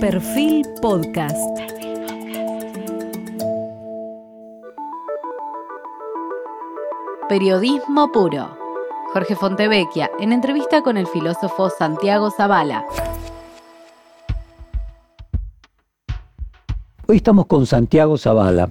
[0.00, 1.36] Perfil Podcast.
[7.28, 8.56] Periodismo puro.
[9.12, 12.84] Jorge Fontevecchia, en entrevista con el filósofo Santiago Zavala.
[17.08, 18.70] Hoy estamos con Santiago Zavala.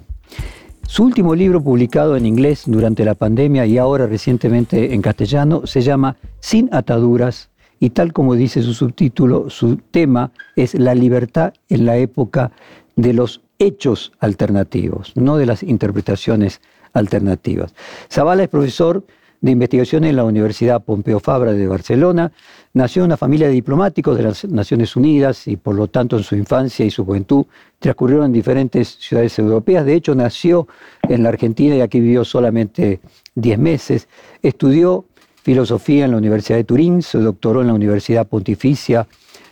[0.86, 5.82] Su último libro publicado en inglés durante la pandemia y ahora recientemente en castellano se
[5.82, 7.50] llama Sin ataduras
[7.80, 12.52] y tal como dice su subtítulo, su tema es la libertad en la época
[12.96, 16.60] de los hechos alternativos, no de las interpretaciones
[16.92, 17.74] alternativas.
[18.10, 19.04] Zavala es profesor
[19.40, 22.32] de investigación en la Universidad Pompeu Fabra de Barcelona.
[22.72, 26.24] Nació en una familia de diplomáticos de las Naciones Unidas y por lo tanto en
[26.24, 27.46] su infancia y su juventud
[27.78, 29.84] transcurrieron en diferentes ciudades europeas.
[29.84, 30.66] De hecho, nació
[31.08, 33.00] en la Argentina y aquí vivió solamente
[33.36, 34.08] 10 meses.
[34.42, 35.04] Estudió
[35.42, 39.06] filosofía en la Universidad de Turín, se doctoró en la Universidad Pontificia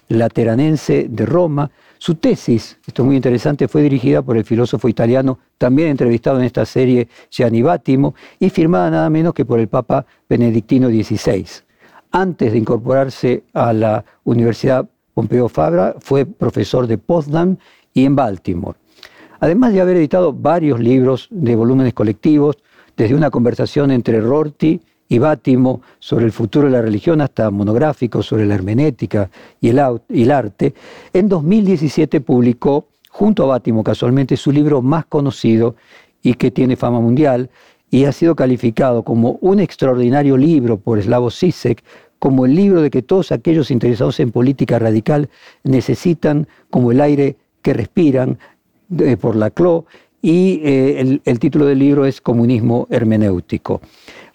[0.09, 1.71] Lateranense de Roma.
[1.99, 6.45] Su tesis, esto es muy interesante, fue dirigida por el filósofo italiano, también entrevistado en
[6.45, 11.47] esta serie, Gianni Battimo, y firmada nada menos que por el Papa Benedictino XVI.
[12.13, 17.57] Antes de incorporarse a la Universidad Pompeo Fabra, fue profesor de Potsdam
[17.95, 18.79] y en Baltimore.
[19.41, 22.57] Además de haber editado varios libros de volúmenes colectivos,
[22.97, 28.27] desde una conversación entre Rorty y Bátimo sobre el futuro de la religión hasta monográficos
[28.27, 30.75] sobre la hermenéutica y el, arte,
[31.13, 35.77] en 2017 publicó, junto a Bátimo casualmente, su libro más conocido
[36.23, 37.51] y que tiene fama mundial,
[37.91, 41.85] y ha sido calificado como un extraordinario libro por Slavoj Zizek,
[42.19, 45.29] como el libro de que todos aquellos interesados en política radical
[45.63, 48.39] necesitan como el aire que respiran
[49.21, 49.87] por la CLO,
[50.23, 53.81] y eh, el título del libro es Comunismo Hermenéutico.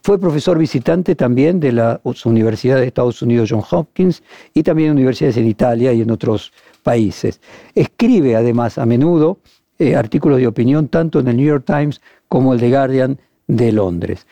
[0.04, 5.38] Fue profesor visitante también de la Universidad de Estados Unidos John Hopkins y también universidades
[5.38, 7.40] en Italia y en otros países.
[7.76, 9.38] Escribe además a menudo
[9.78, 13.72] eh, artículos de opinión tanto en el New York Times como el The Guardian de
[13.72, 14.26] Londres.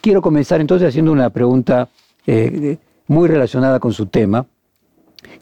[0.00, 1.88] Quiero comenzar entonces haciendo una pregunta
[2.26, 2.78] eh,
[3.08, 4.46] muy relacionada con su tema,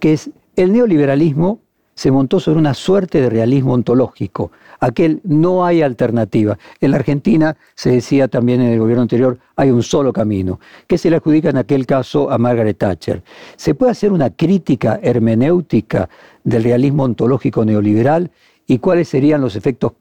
[0.00, 1.60] que es, ¿el neoliberalismo
[1.94, 6.58] se montó sobre una suerte de realismo ontológico, aquel no hay alternativa.
[6.80, 10.98] En la Argentina se decía también en el gobierno anterior, hay un solo camino, que
[10.98, 13.22] se le adjudica en aquel caso a Margaret Thatcher.
[13.56, 16.08] ¿Se puede hacer una crítica hermenéutica
[16.44, 18.30] del realismo ontológico neoliberal
[18.66, 19.92] y cuáles serían los efectos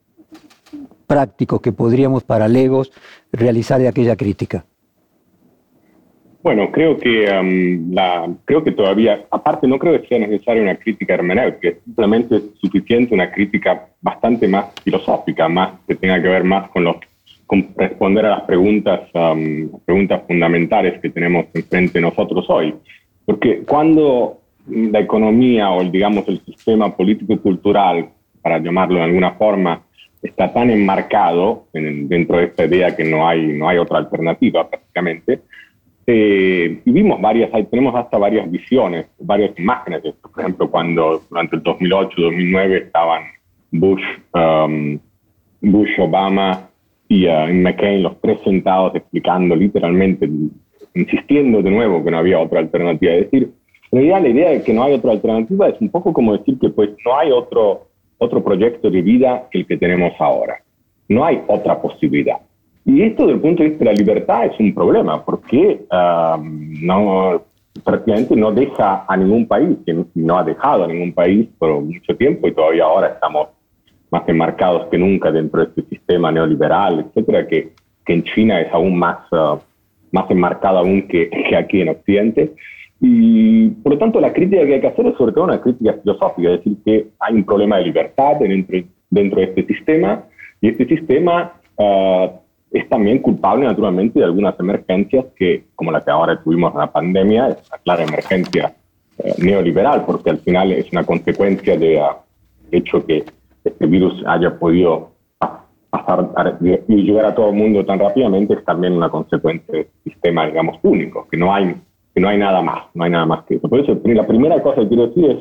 [1.07, 2.91] prácticos que podríamos para Legos
[3.31, 4.65] realizar de aquella crítica?
[6.47, 10.77] Bueno, creo que, um, la, creo que todavía, aparte no creo que sea necesaria una
[10.77, 16.45] crítica hermenéutica, simplemente es suficiente una crítica bastante más filosófica, más que tenga que ver
[16.45, 16.95] más con, los,
[17.45, 22.73] con responder a las preguntas, um, preguntas fundamentales que tenemos enfrente de nosotros hoy.
[23.25, 28.07] Porque cuando la economía o, digamos, el sistema político y cultural,
[28.41, 29.81] para llamarlo de alguna forma,
[30.23, 35.41] está tan enmarcado dentro de esta idea que no hay, no hay otra alternativa prácticamente,
[36.09, 40.29] eh, y vimos varias, tenemos hasta varias visiones, varias imágenes de esto.
[40.31, 43.23] Por ejemplo, cuando durante el 2008-2009 estaban
[43.71, 44.01] Bush,
[44.33, 44.97] um,
[45.59, 46.69] Bush, Obama
[47.09, 50.29] y uh, McCain, los tres sentados explicando literalmente,
[50.93, 53.11] insistiendo de nuevo que no había otra alternativa.
[53.11, 53.51] Es decir,
[53.91, 56.57] en realidad la idea de que no hay otra alternativa es un poco como decir
[56.57, 57.87] que pues no hay otro,
[58.17, 60.63] otro proyecto de vida que el que tenemos ahora.
[61.09, 62.37] No hay otra posibilidad.
[62.87, 67.41] Y esto desde el punto de vista de la libertad es un problema, porque no,
[67.83, 72.15] prácticamente no deja a ningún país, que no ha dejado a ningún país por mucho
[72.15, 73.49] tiempo y todavía ahora estamos
[74.09, 77.73] más enmarcados que nunca dentro de este sistema neoliberal, etcétera, que,
[78.05, 79.59] que en China es aún más, ah,
[80.13, 82.53] más enmarcado aún que, que, aquí en Occidente.
[83.01, 85.91] Y por lo tanto, la crítica que hay que hacer es sobre todo una crítica
[86.01, 90.23] filosófica, es decir, que hay un problema de libertad dentro, dentro de este sistema
[90.61, 96.11] y este sistema uh, es también culpable naturalmente de algunas emergencias que, como la que
[96.11, 98.75] ahora tuvimos en la pandemia, es una clara emergencia
[99.19, 102.17] eh, neoliberal, porque al final es una consecuencia del de, ah,
[102.71, 103.23] hecho que
[103.63, 105.11] este virus haya podido
[105.89, 110.45] pasar y llegar a todo el mundo tan rápidamente, es también una consecuencia del sistema,
[110.45, 111.75] digamos, único, que no hay,
[112.13, 113.69] que no hay nada más, no hay nada más que eso.
[113.69, 115.37] Por eso, la primera cosa que quiero decir es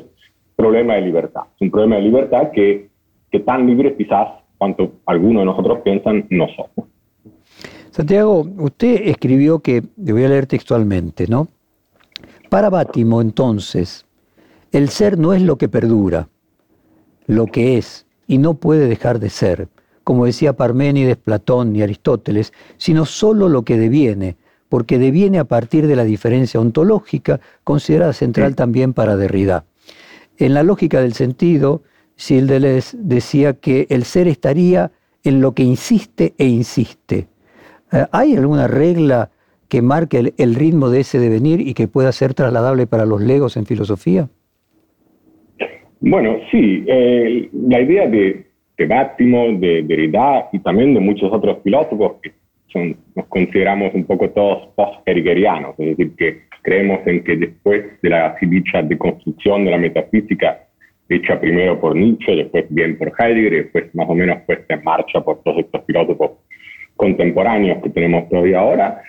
[0.55, 1.43] problema de libertad.
[1.55, 2.89] Es un problema de libertad que,
[3.29, 6.89] que tan libres quizás cuanto algunos de nosotros piensan no somos.
[7.97, 11.47] Santiago, usted escribió que, le voy a leer textualmente, ¿no?
[12.47, 14.05] Para Bátimo, entonces,
[14.71, 16.29] el ser no es lo que perdura,
[17.25, 19.67] lo que es y no puede dejar de ser,
[20.03, 24.37] como decía Parménides, Platón y Aristóteles, sino solo lo que deviene,
[24.69, 29.65] porque deviene a partir de la diferencia ontológica considerada central también para Derrida.
[30.37, 31.81] En la lógica del sentido,
[32.15, 34.91] Sildeles decía que el ser estaría
[35.23, 37.27] en lo que insiste e insiste.
[37.91, 39.29] Eh, ¿Hay alguna regla
[39.69, 43.57] que marque el, ritmo de ese devenir y que pueda ser trasladable para los legos
[43.57, 44.29] en filosofía?
[45.99, 46.85] Bueno, sí.
[46.87, 48.45] Eh, la idea de,
[48.77, 52.31] de de Derrida y también de muchos otros filósofos que
[52.67, 58.09] son, nos consideramos un poco todos post-heideggerianos, es decir, que creemos en que después de
[58.09, 60.67] la dicha deconstrucción de la metafísica
[61.09, 64.83] hecha primero por Nietzsche, después bien por Heidegger y después más o menos puesta en
[64.83, 66.31] marcha por todos estos filósofos
[66.97, 69.01] contemporáneos que tenemos todavía ahora,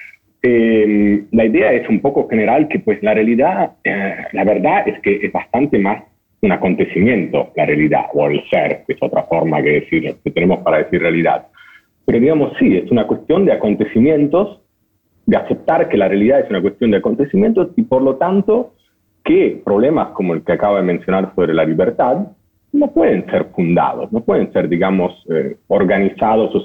[0.43, 5.01] eh, la idea es un poco general que pues la realidad, eh, la verdad es
[5.01, 6.05] que es bastante más
[6.41, 10.61] un acontecimiento, la realidad, o el ser, que es otra forma que, decir, que tenemos
[10.61, 11.49] para decir realidad.
[12.07, 14.61] Pero digamos, sí, es una cuestión de acontecimientos,
[15.27, 18.75] de aceptar que la realidad es una cuestión de acontecimientos y por lo tanto
[19.25, 22.29] que problemas como el que acabo de mencionar sobre la libertad
[22.73, 26.61] no pueden ser fundados, no pueden ser, digamos, eh, organizados o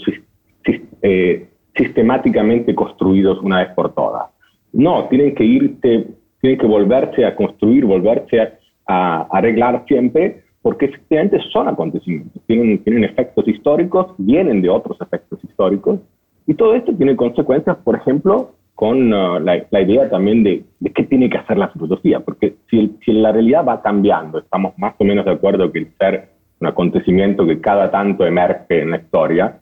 [1.02, 4.30] eh, sistemáticamente construidos una vez por todas.
[4.72, 6.08] No, tienen que irse,
[6.42, 8.40] tienen que volverse a construir, volverse
[8.88, 15.42] a, arreglar siempre, porque efectivamente son acontecimientos, tienen, tienen efectos históricos, vienen de otros efectos
[15.44, 16.00] históricos,
[16.46, 21.04] y todo esto tiene consecuencias, por ejemplo, con uh, la, idea también de, de, qué
[21.04, 25.04] tiene que hacer la filosofía, porque si, si, la realidad va cambiando, estamos más o
[25.04, 26.30] menos de acuerdo que el ser
[26.60, 29.60] un acontecimiento que cada tanto emerge en la historia,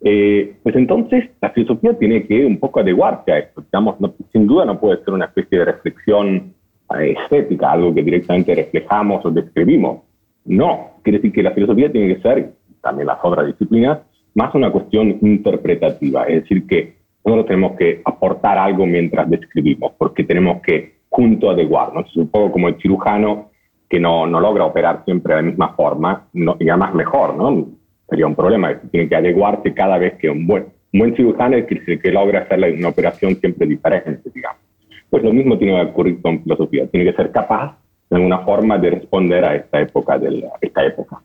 [0.00, 3.62] eh, pues entonces la filosofía tiene que un poco adecuarse a esto.
[3.62, 3.96] Digamos,
[4.32, 6.54] sin duda no puede ser una especie de reflexión
[6.98, 10.02] eh, estética, algo que directamente reflejamos o describimos.
[10.44, 13.98] No, quiere decir que la filosofía tiene que ser, también las otras disciplinas,
[14.34, 20.24] más una cuestión interpretativa, es decir, que nosotros tenemos que aportar algo mientras describimos, porque
[20.24, 22.06] tenemos que junto adecuarnos.
[22.06, 23.50] Es un poco como el cirujano
[23.88, 27.66] que no, no logra operar siempre de la misma forma, no, y además mejor, ¿no?
[28.08, 31.66] Sería un problema, tiene que adecuarse cada vez que un buen, un buen cirujano es
[31.66, 34.62] que, que logra hacer una operación siempre diferente, digamos.
[35.10, 37.76] Pues lo mismo tiene que ocurrir con filosofía, tiene que ser capaz
[38.10, 40.18] de alguna forma de responder a esta época.
[40.18, 41.20] De esta época.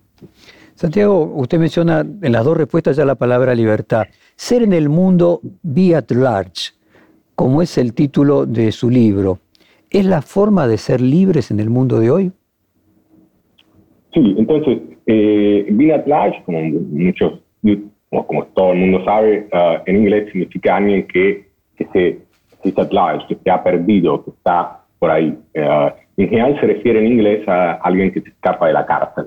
[0.75, 4.07] Santiago, usted menciona en las dos respuestas ya la palabra libertad.
[4.35, 6.73] Ser en el mundo be at large,
[7.35, 9.39] como es el título de su libro,
[9.89, 12.31] ¿es la forma de ser libres en el mundo de hoy?
[14.13, 17.39] Sí, entonces, eh, be at large, como muchos,
[18.09, 21.47] como todo el mundo sabe, uh, en inglés significa alguien que,
[21.77, 22.19] que se,
[22.63, 25.37] que at large, que se ha perdido, que está por ahí.
[25.55, 29.25] Uh, en general se refiere en inglés a alguien que se escapa de la cárcel.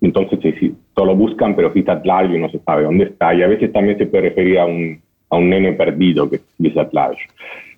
[0.00, 3.34] Entonces, sí, sí, solo buscan, pero quizás at large y no se sabe dónde está.
[3.34, 5.00] Y a veces también se puede referir a un,
[5.30, 7.22] a un nene perdido que dice at large.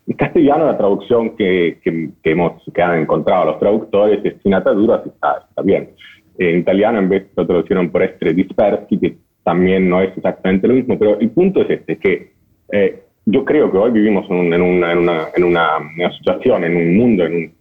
[0.06, 5.06] En castellano, la traducción que, que, hemos, que han encontrado los traductores es sin ataduras,
[5.06, 5.90] está, está bien.
[6.36, 10.74] En italiano, en vez lo traducieron por estre dispersi, que también no es exactamente lo
[10.74, 12.32] mismo, pero el punto es este, que
[12.72, 16.96] eh, yo creo que hoy vivimos en, una, en, una, en una, situación, en un
[16.96, 17.54] mundo, en,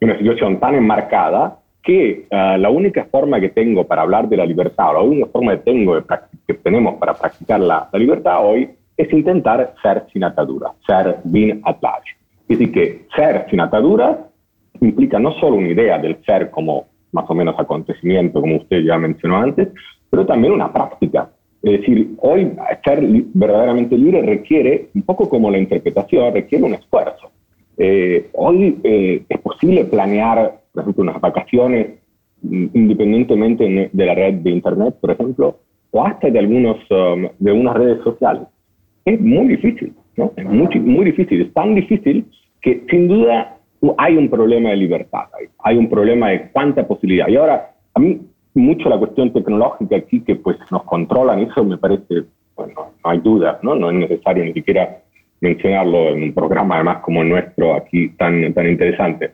[0.00, 4.46] una situación tan enmarcada que uh, la única forma que tengo para hablar de la
[4.46, 6.02] libertad, la única forma que, tengo de
[6.46, 11.60] que tenemos para practicar la, la, libertad hoy es intentar ser sin ataduras, ser bien
[11.64, 12.16] at large.
[12.48, 14.18] Es decir, que ser sin ataduras
[14.80, 18.98] implica no solo una idea del ser como más o menos acontecimiento, como usted ya
[18.98, 19.68] mencionó antes,
[20.10, 21.30] pero también una práctica.
[21.62, 22.52] Es decir, hoy
[22.84, 23.00] ser
[23.32, 27.30] verdaderamente libre requiere, un poco como la interpretación, requiere un esfuerzo.
[27.78, 31.86] Eh, hoy eh, es posible planear por ejemplo, unas vacaciones,
[32.42, 35.60] mm, independientemente de la red de Internet, por ejemplo,
[35.92, 38.42] o hasta de, algunos, um, de unas redes sociales.
[39.04, 40.32] Es muy difícil, ¿no?
[40.36, 42.26] Es muy, muy difícil, es tan difícil
[42.60, 43.53] que sin duda
[43.98, 45.24] hay un problema de libertad,
[45.62, 47.28] hay, un problema de cuánta posibilidad.
[47.28, 48.20] Y ahora, a mí
[48.54, 52.24] mucho la cuestión tecnológica aquí que pues nos controlan, eso me parece,
[52.56, 52.74] bueno,
[53.04, 53.74] no hay duda, ¿no?
[53.74, 55.02] No es necesario ni siquiera
[55.40, 59.32] mencionarlo en un programa además como el nuestro aquí tan, tan interesante.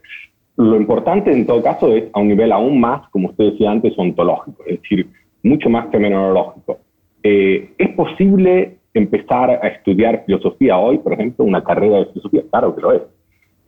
[0.57, 3.95] Lo importante en todo caso es a un nivel aún más, como usted decía antes,
[3.97, 5.07] ontológico, es decir,
[5.43, 6.79] mucho más fenomenológico.
[7.23, 12.43] Eh, ¿Es posible empezar a estudiar filosofía hoy, por ejemplo, una carrera de filosofía?
[12.51, 13.03] Claro que lo es.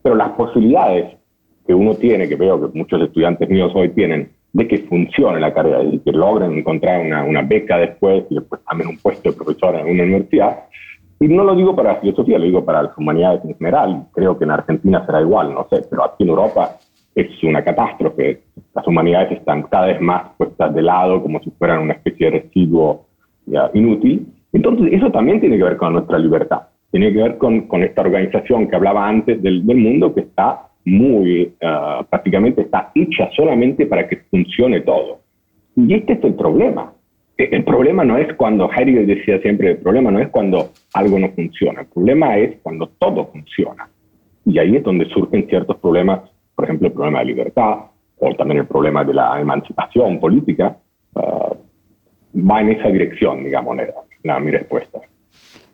[0.02, 1.16] Pero las posibilidades
[1.66, 5.54] que uno tiene, que veo que muchos estudiantes míos hoy tienen, de que funcione la
[5.54, 9.36] carrera, de que logren encontrar una, una beca después y después también un puesto de
[9.36, 10.64] profesor en una universidad,
[11.22, 14.06] y no lo digo para la filosofía, lo digo para las humanidades en general.
[14.12, 16.78] Creo que en Argentina será igual, no sé, pero aquí en Europa
[17.14, 18.42] es una catástrofe.
[18.74, 22.40] Las humanidades están cada vez más puestas de lado como si fueran una especie de
[22.40, 23.06] residuo
[23.72, 24.26] inútil.
[24.52, 26.62] Entonces, eso también tiene que ver con nuestra libertad.
[26.92, 30.68] Tiene que ver con, con esta organización que hablaba antes del, del, mundo que está
[30.84, 35.20] muy, ah, prácticamente está hecha solamente para que funcione todo.
[35.74, 36.92] Y este es el problema.
[37.38, 41.18] E, el problema no es cuando, Heidegger decía siempre, el problema no es cuando algo
[41.18, 43.88] no funciona, el problema es cuando todo funciona.
[44.44, 46.20] Y ahí es donde surgen ciertos problemas,
[46.54, 47.76] por ejemplo, el problema de libertad,
[48.18, 50.76] o también el problema de la emancipación política,
[51.16, 51.54] ah,
[52.34, 53.76] va en esa dirección, digamos,
[54.22, 55.00] la, mi respuesta.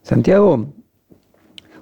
[0.02, 0.66] Santiago,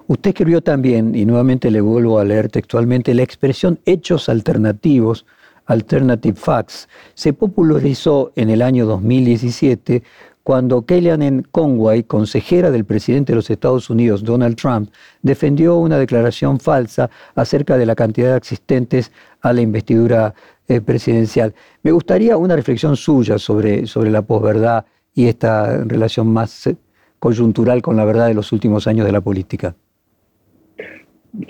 [0.07, 5.25] usted escribió también, y nuevamente le vuelvo a leer textualmente, la expresión hechos alternativos,
[5.65, 10.03] alternative facts, se popularizó en el año 2017
[10.47, 14.89] cuando Kellyanne Conway, consejera del presidente de los Estados Unidos, Donald Trump,
[15.21, 19.11] defendió una declaración falsa acerca de la cantidad de asistentes
[19.41, 20.33] a la investidura
[20.69, 21.53] eh, presidencial.
[21.83, 26.77] Me gustaría una reflexión suya sobre, sobre la posverdad y esta relación más eh,
[27.19, 29.75] coyuntural con la verdad de los últimos años de la política.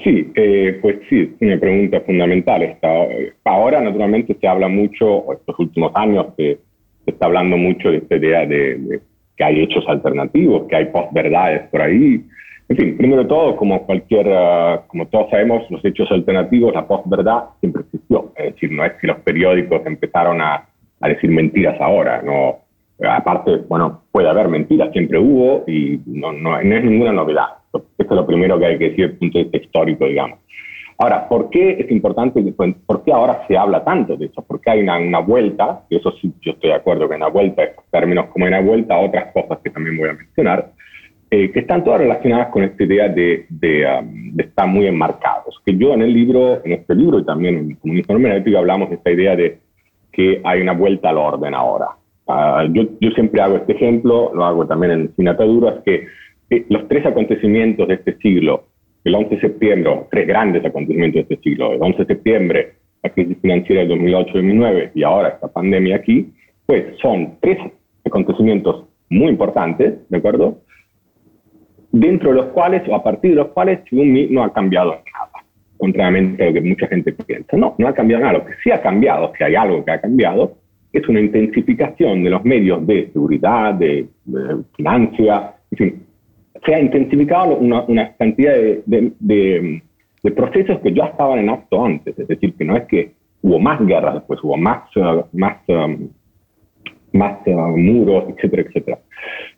[0.04, 2.78] Sí, eh, pues sí, es una pregunta fundamental.
[3.46, 6.60] ahora, naturalmente, se habla mucho, estos últimos años, que
[7.06, 9.00] se está hablando mucho de esta idea de,
[9.38, 12.26] que hay hechos alternativos, que hay posverdades por ahí.
[12.70, 16.86] En fin, primero de todo, como cualquier, ah, como todos sabemos, los hechos alternativos, la
[16.86, 18.34] posverdad siempre existió.
[18.36, 20.68] Es decir, no es que los periódicos empezaron a,
[21.00, 22.58] a decir mentiras ahora, no.
[23.08, 27.57] Aparte, bueno, puede haber mentiras, siempre hubo y no, no, no es ninguna novedad.
[27.74, 30.40] Esto es lo primero que hay que decir desde el punto de vista histórico, digamos.
[31.00, 32.42] Ahora, ¿por qué es importante?
[32.86, 34.44] ¿Por qué ahora se habla tanto de eso?
[34.48, 37.86] Porque hay una, vuelta, y eso sí, yo estoy de acuerdo que una vuelta, estos
[37.92, 40.72] términos como una vuelta otras cosas que también voy a mencionar,
[41.30, 45.62] eh, que están todas relacionadas con esta idea de, um, de, estar muy enmarcados.
[45.64, 48.96] Que yo en el libro, en este libro y también en Comunismo Hermenéutico hablamos de
[48.96, 49.60] esta idea de
[50.12, 51.90] que hay una vuelta al orden ahora.
[52.28, 56.08] Ah, yo, yo, siempre hago este ejemplo, lo hago también en Sin Ataduras, que
[56.50, 58.66] los tres acontecimientos de este siglo
[59.08, 62.74] el 11 de septiembre, tres grandes acontecimientos de este siglo, el 11 de septiembre,
[63.04, 66.34] la crisis financiera del 2008-2009 y ahora esta pandemia aquí,
[66.66, 67.58] pues son tres
[68.06, 70.60] acontecimientos muy importantes, ¿de acuerdo?
[71.92, 75.46] Dentro de los cuales, o a partir de los cuales, mí, no ha cambiado nada,
[75.77, 77.56] contrariamente a lo que mucha gente piensa.
[77.56, 78.39] No, no ha cambiado nada.
[78.39, 80.58] Lo que sí ha cambiado, si hay algo que ha cambiado,
[80.92, 86.07] es una intensificación de los medios de seguridad, de, de financia, en fin,
[86.66, 89.82] se ha intensificado una, una cantidad de, de,
[90.24, 93.60] de, procesos que ya estaban en acto antes, es decir, que no es que hubo
[93.60, 96.10] más guerras después, hubo más, uh, más, um,
[97.14, 99.00] más uh, muros, etcétera, etcétera.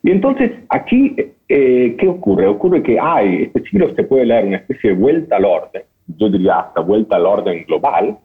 [0.02, 1.16] Y entonces aquí,
[1.48, 2.46] eh, ¿qué ocurre?
[2.46, 6.30] Ocurre que hay, este siglo se puede leer una especie de vuelta al orden, yo
[6.30, 8.18] diría hasta vuelta al orden global,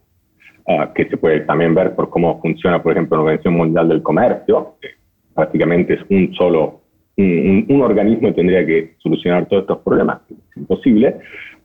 [0.68, 4.04] uh, que se puede también ver por cómo funciona, por ejemplo, la Organización Mundial del
[4.04, 4.90] Comercio, que
[5.34, 6.85] prácticamente es un solo
[7.18, 11.16] un, organismo tendría que solucionar todos estos problemas, es imposible,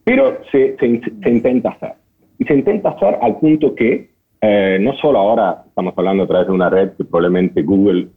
[0.04, 0.87] pero se, se,
[1.30, 1.95] intenta hacer.
[2.38, 6.47] Y se intenta hacer al punto que eh, no solo ahora estamos hablando a través
[6.47, 8.09] de una red que probablemente Google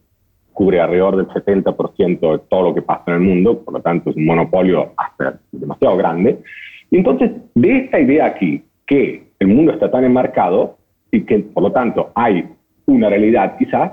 [0.52, 4.10] cubre alrededor del 70% de todo lo que pasa en el mundo, por lo tanto
[4.10, 6.38] es un monopolio hasta demasiado grande.
[6.90, 10.78] Y entonces, de esta idea aquí, que el mundo está tan enmarcado
[11.10, 12.48] y que por lo tanto hay
[12.86, 13.92] una realidad quizás,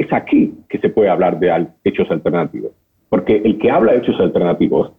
[0.00, 2.72] es aquí que se puede hablar de hechos alternativos.
[3.10, 4.92] Porque el que habla de hechos alternativos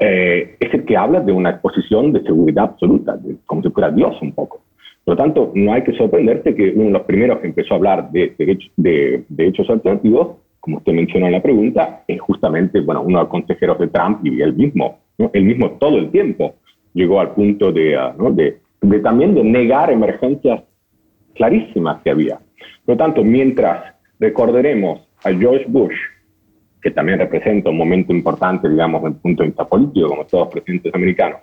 [0.00, 4.20] eh, es el que habla de una posición de seguridad absoluta, como si fuera Dios
[4.20, 4.60] un poco.
[5.04, 7.76] Por lo tanto, no hay que sorprenderse que uno de los primeros que empezó a
[7.76, 8.34] hablar de,
[8.76, 13.30] de, hechos alternativos, como usted mencionó en la pregunta, es justamente bueno, uno de los
[13.30, 14.98] consejeros de Trump y él mismo.
[15.16, 15.30] ¿no?
[15.32, 16.56] Él mismo todo el tiempo
[16.92, 20.64] llegó al punto de, ah, de, de también de negar emergencias
[21.36, 22.40] clarísimas que había.
[22.84, 25.96] Por lo tanto, mientras Recordaremos a George Bush,
[26.82, 30.46] que también representa un momento importante, digamos, desde el punto de vista político, como todos
[30.46, 31.38] los presidentes americanos.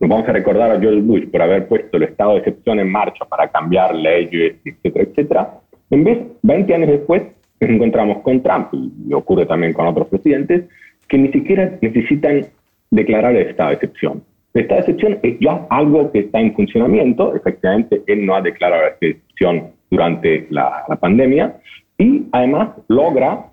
[0.00, 2.90] Nos vamos a recordar a George Bush por haber puesto el estado de excepción en
[2.90, 5.60] marcha para cambiar leyes, etcétera, etcétera.
[5.90, 7.22] En vez, 20 años después,
[7.60, 10.64] nos encontramos con Trump, y ocurre también con otros presidentes,
[11.08, 12.46] que ni siquiera necesitan
[12.90, 14.24] declarar el estado de excepción.
[14.54, 17.36] El estado de excepción es ya algo que está en funcionamiento.
[17.36, 21.56] Efectivamente, él no ha declarado la excepción durante la, la pandemia,
[22.02, 23.52] y además logra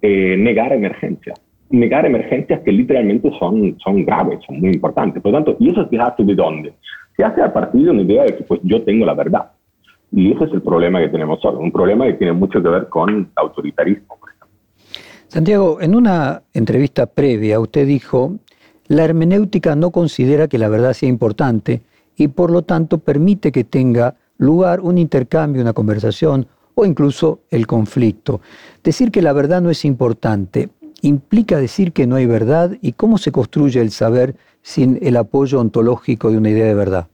[0.00, 1.38] eh, negar emergencias.
[1.70, 5.22] Negar emergencias que literalmente son, son graves, son muy importantes.
[5.22, 6.72] Por lo tanto, ¿y eso se hace de dónde?
[7.16, 9.50] Se hace a partir de una idea de que pues, yo tengo la verdad.
[10.10, 12.88] Y ese es el problema que tenemos hoy, un problema que tiene mucho que ver
[12.88, 14.16] con autoritarismo.
[14.18, 14.48] Por ejemplo.
[15.28, 18.36] Santiago, en una entrevista previa usted dijo,
[18.86, 21.82] la hermenéutica no considera que la verdad sea importante
[22.16, 27.66] y por lo tanto permite que tenga lugar un intercambio, una conversación o incluso el
[27.66, 28.40] conflicto.
[28.82, 30.68] Decir que la verdad no es importante
[31.06, 35.60] implica decir que no hay verdad y cómo se construye el saber sin el apoyo
[35.60, 37.06] ontológico de una idea de verdad.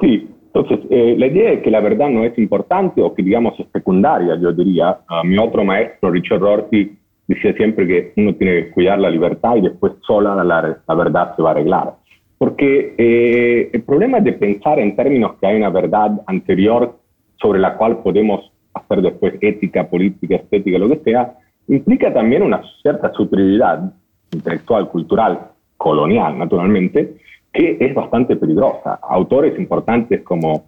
[0.00, 3.58] Sí, entonces eh, la idea es que la verdad no es importante o que digamos
[3.58, 4.98] es secundaria, yo diría.
[5.08, 9.56] Uh, mi otro maestro, Richard Rorty, decía siempre que uno tiene que cuidar la libertad
[9.56, 11.94] y después sola la, la verdad se va a arreglar.
[12.38, 16.98] Porque eh, el problema de pensar en términos que hay una verdad anterior
[17.40, 21.34] sobre la cual podemos hacer después ética, política, estética, lo que sea,
[21.68, 23.92] implica también una cierta superioridad
[24.32, 27.16] intelectual, cultural, colonial, naturalmente,
[27.52, 28.98] que es bastante peligrosa.
[29.02, 30.66] Autores importantes como,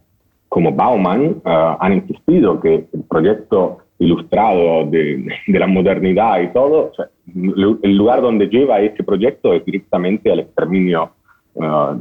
[0.49, 6.93] como Bauman uh, han insistido que el proyecto ilustrado de, la modernidad y todo,
[7.27, 11.13] el lugar donde lleva este proyecto es directamente al exterminio
[11.53, 11.97] Uh,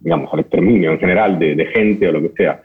[0.00, 2.60] digamos, al exterminio en general de, gente o lo que sea.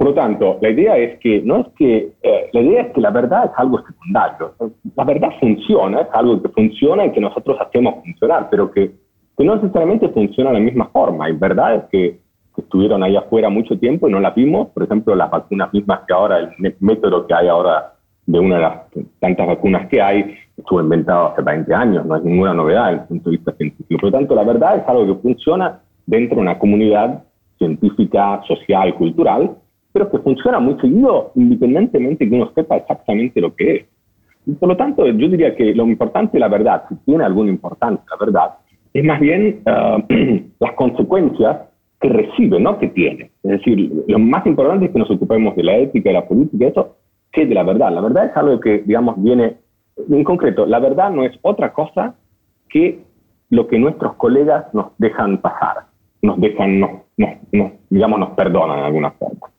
[0.00, 3.02] Por lo tanto, la idea es que no es que eh, la idea es que
[3.02, 4.54] la verdad es algo secundario.
[4.96, 8.92] La verdad funciona, es algo que funciona y que nosotros hacemos funcionar, pero que,
[9.36, 11.26] que no necesariamente funciona de la misma forma.
[11.26, 12.18] Hay verdades que,
[12.54, 14.68] que, estuvieron ahí afuera mucho tiempo y no las vimos.
[14.68, 16.48] Por ejemplo, las vacunas mismas que ahora, el
[16.80, 17.92] método que hay ahora
[18.24, 18.74] de una de las
[19.18, 23.06] tantas vacunas que hay, estuvo inventado hace 20 años, no es ninguna novedad desde el
[23.06, 24.00] punto de vista científico.
[24.00, 27.22] Por lo tanto, la verdad es algo que funciona dentro de una comunidad
[27.58, 29.58] científica, social, cultural,
[29.92, 33.84] pero que funciona muy seguido independientemente de que uno sepa exactamente lo que es.
[34.46, 38.04] Y por lo tanto, yo diría que lo importante la verdad, si tiene alguna importancia
[38.10, 38.50] la verdad,
[38.92, 40.02] es más bien uh,
[40.60, 41.58] las consecuencias
[42.00, 43.30] que recibe, no que tiene.
[43.42, 46.66] Es decir, lo más importante es que nos ocupemos de la ética, de la política,
[46.66, 46.96] eso,
[47.30, 47.92] que de la verdad.
[47.92, 49.56] La verdad es algo que, digamos, viene
[50.08, 52.14] en concreto, la verdad no es otra cosa
[52.68, 53.00] que
[53.50, 55.86] lo que nuestros colegas nos dejan pasar,
[56.22, 57.02] nos dejan,
[57.90, 59.49] digamos, nos perdonan de alguna forma.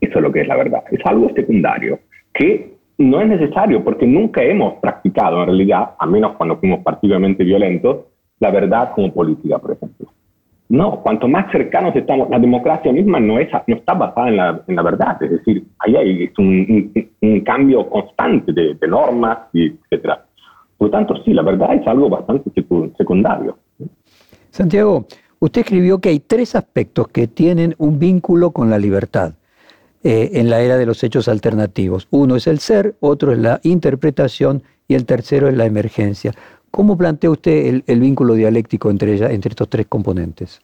[0.00, 0.84] Eso es lo que es la verdad.
[0.90, 2.00] Es algo secundario
[2.32, 7.44] que no es necesario porque nunca hemos practicado en realidad, a menos cuando fuimos particularmente
[7.44, 8.06] violentos,
[8.40, 10.08] la verdad como política, por ejemplo.
[10.68, 14.62] No, cuanto más cercanos estamos, la democracia misma no, es, no está basada en la,
[14.66, 20.18] en la verdad, es decir, ahí hay un, un, cambio constante de, de normas, etc.
[20.76, 22.50] Por lo tanto, sí, la verdad es algo bastante
[22.98, 23.56] secundario.
[24.50, 25.06] Santiago,
[25.38, 29.32] usted escribió que hay tres aspectos que tienen un vínculo con la libertad
[30.04, 32.08] eh, en la era de los hechos alternativos.
[32.10, 36.32] Uno es el ser, otro es la interpretación y el tercero es la emergencia.
[36.70, 40.60] ¿Cómo plantea usted el, vínculo dialéctico entre, ella, entre estos tres componentes?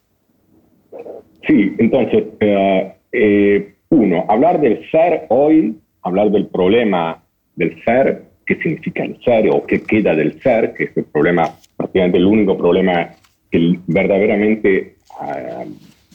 [1.46, 7.22] Sí, entonces, eh, eh, uno, hablar del ser hoy, hablar del problema
[7.56, 11.50] del ser, qué significa el ser o qué queda del ser, que es el problema,
[11.76, 13.10] prácticamente el único problema
[13.50, 15.66] que verdaderamente eh,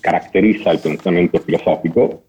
[0.02, 2.24] caracteriza el pensamiento filosófico.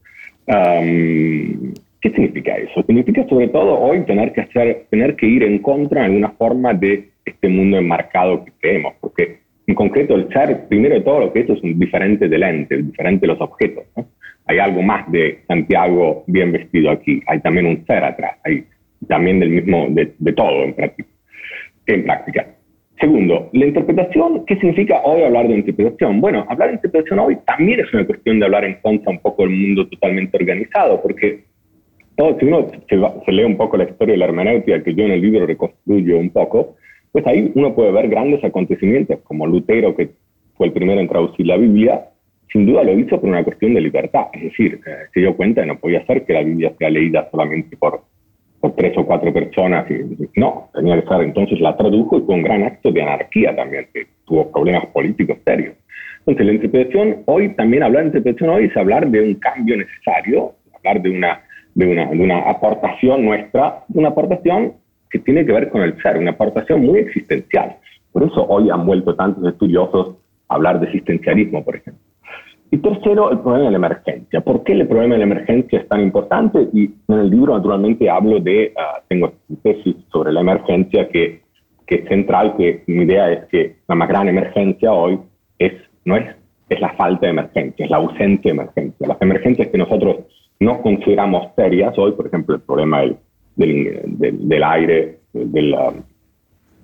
[0.47, 2.83] ¿Qué significa eso?
[2.83, 6.73] Significa sobre todo hoy tener que hacer, tener que ir en contra en alguna forma
[6.73, 11.33] de este mundo enmarcado que creemos, porque en concreto el ser, primero de todo, lo
[11.33, 13.85] que es es un diferente del ente, diferente de los objetos.
[14.47, 18.65] Hay algo más de Santiago bien vestido aquí, hay también un ser atrás, hay
[19.07, 21.09] también del mismo, de, de todo en práctica,
[21.87, 22.47] en práctica.
[23.01, 26.21] Segundo, la interpretación, ¿qué significa hoy hablar de interpretación?
[26.21, 29.43] Bueno, hablar de interpretación hoy también es una cuestión de hablar en contra un poco
[29.43, 31.45] del mundo totalmente organizado, porque
[32.15, 35.05] todo, si uno se, se, lee un poco la historia de la hermenéutica que yo
[35.05, 36.77] en el libro reconstruyo un poco,
[37.11, 40.11] pues ahí uno puede ver grandes acontecimientos, como Lutero, que
[40.59, 42.05] fue el primero en traducir la Biblia,
[42.53, 44.27] sin duda lo hizo por una cuestión de libertad.
[44.35, 47.29] Es decir, eh, se dio cuenta de no podía ser que la Biblia sea leída
[47.31, 48.03] solamente por,
[48.61, 49.87] por tres o cuatro personas.
[50.37, 51.23] no, tenía que ser.
[51.23, 55.39] Entonces la tradujo y fue un gran acto de anarquía también, que tuvo problemas políticos
[55.45, 55.75] serios.
[56.21, 60.53] Entonces la interpretación hoy, también hablar de interpretación hoy es hablar de un cambio necesario,
[60.77, 61.41] hablar de una,
[61.75, 64.75] de una, de una aportación nuestra, una aportación
[65.11, 67.77] que tiene que ver con el ser, una aportación muy existencial.
[68.13, 70.17] Por eso hoy han vuelto tantos estudiosos
[70.49, 72.10] a hablar de existencialismo, por ejemplo.
[72.73, 74.41] Y tercero, el problema de la emergencia.
[74.41, 76.69] ¿Por qué el problema de la emergencia es tan importante?
[76.73, 81.43] Y en el libro, naturalmente, hablo de, uh, tengo tesis sobre la emergencia que,
[81.87, 85.19] que es central, que mi idea es que la más gran emergencia hoy
[85.59, 85.73] es,
[86.05, 86.37] no es,
[86.69, 89.09] es la falta de emergencia, es la ausencia de emergencia.
[89.09, 90.19] Las emergencias que nosotros
[90.61, 93.17] no consideramos serias hoy, por ejemplo, el problema del
[93.57, 95.77] del, del, aire, del,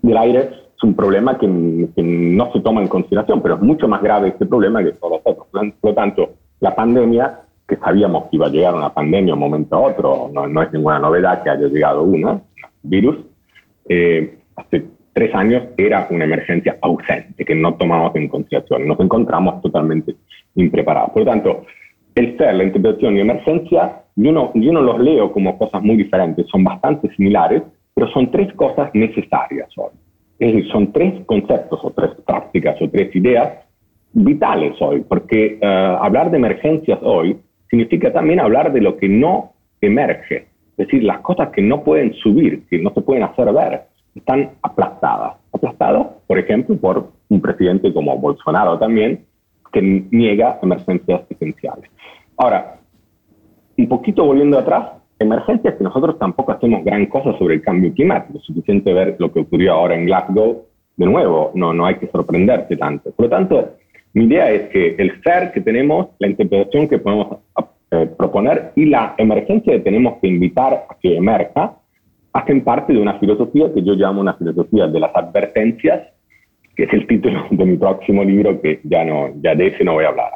[0.03, 4.03] del, aire es un problema que, no se toma en consideración, pero es mucho más
[4.03, 5.47] grave este problema que todos los otros.
[5.81, 9.39] Por lo tanto, la pandemia, que sabíamos que iba a llegar una pandemia de un
[9.39, 12.41] momento a otro, no, no es ninguna novedad que haya llegado una,
[12.83, 13.17] virus,
[13.89, 18.87] eh, hace tres años era una emergencia ausente que no tomamos en consideración.
[18.87, 20.15] Nos encontramos totalmente
[20.57, 21.11] impreparados.
[21.11, 21.63] Por lo tanto,
[22.15, 25.97] el ser, la interpretación y emergencia yo no, yo no los leo como cosas muy
[25.97, 27.63] diferentes, son bastante similares,
[27.95, 29.91] pero son tres cosas necesarias hoy.
[30.39, 33.65] Es decir, son tres conceptos o tres prácticas o tres ideas
[34.13, 39.53] vitales hoy, porque uh, hablar de emergencias hoy significa también hablar de lo que no
[39.81, 40.47] emerge,
[40.77, 43.83] es decir, las cosas que no pueden subir, que no se pueden hacer ver,
[44.15, 45.37] están aplastadas.
[45.53, 49.25] Aplastadas, por ejemplo, por un presidente como Bolsonaro también,
[49.73, 51.91] que niega emergencias esenciales.
[52.37, 52.77] Ahora,
[53.79, 58.39] un poquito volviendo atrás, emergencias que nosotros tampoco hacemos gran cosa sobre el cambio climático.
[58.41, 60.65] Suficiente ver lo que ocurrió ahora en Glasgow.
[60.97, 63.11] De nuevo, no, no hay que sorprenderse tanto.
[63.13, 63.77] Por lo tanto,
[64.15, 67.39] mi idea es que el ser que tenemos, la interpretación que podemos
[67.91, 71.77] eh, proponer y la emergencia que tenemos que invitar a que emerja,
[72.33, 76.09] hacen parte de una filosofía que yo llamo una filosofía de las advertencias,
[76.75, 79.95] que es el título de mi próximo libro, que ya, no, ya de ese no
[79.95, 80.31] voy a hablar.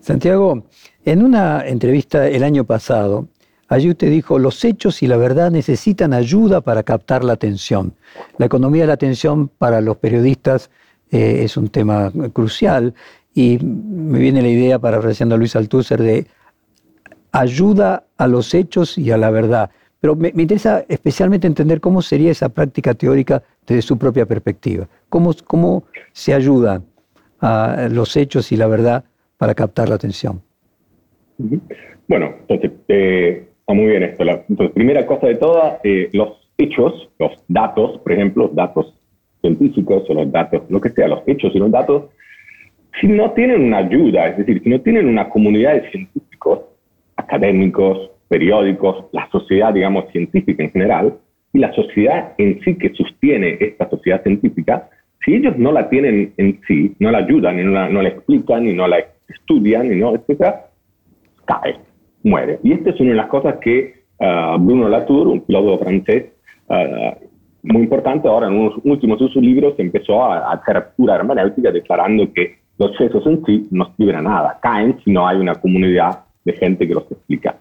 [0.00, 0.64] Santiago,
[1.04, 3.28] en una entrevista el año pasado,
[3.68, 7.94] allí usted dijo, los hechos y la verdad necesitan ayuda para captar la atención.
[8.38, 10.70] La economía de la atención para los periodistas
[11.10, 12.94] eh, es un tema crucial
[13.34, 16.26] y me viene la idea, parafraseando a Luis Althusser, de
[17.32, 19.70] ayuda a los hechos y a la verdad.
[20.00, 24.86] Pero me, interesa especialmente entender cómo sería esa práctica teórica desde su propia perspectiva.
[25.08, 26.82] ¿Cómo, cómo se ayuda
[27.40, 29.04] a los hechos y la verdad
[29.36, 30.42] para captar la atención?
[32.06, 34.22] Bueno, entonces, eh, está muy bien esto.
[34.22, 38.92] entonces, primera cosa de todas, eh, los hechos, los datos, por ejemplo, datos
[39.40, 42.04] científicos o los datos, lo que sea, los hechos y los datos,
[43.00, 46.60] si no tienen una ayuda, es decir, si no tienen una comunidad de científicos,
[47.16, 51.14] académicos, periódicos, la sociedad, digamos, científica en general,
[51.54, 54.90] y la sociedad en sí que sostiene esta sociedad científica,
[55.24, 58.10] si ellos no la tienen en sí, no la ayudan, y no la, no la
[58.10, 58.98] explican, y no la
[59.28, 60.66] estudian, y no, etcétera,
[61.46, 61.76] cae,
[62.24, 62.58] muere.
[62.62, 66.32] Y esta es una de las cosas que uh, Bruno Latour, un filósofo francés,
[66.68, 67.24] uh,
[67.62, 72.30] muy importante, ahora en unos últimos de sus libros empezó a, hacer pura hermenéutica declarando
[72.32, 76.24] que los excesos en sí no sirven a nada, caen si no hay una comunidad
[76.44, 77.56] de gente que los explica.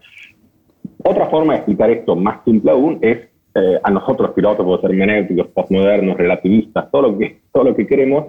[1.03, 6.17] Otra forma de explicar esto más simple aún es eh, a nosotros filósofos hermenéuticos, postmodernos,
[6.17, 8.25] relativistas, todo lo que, todo lo que queremos,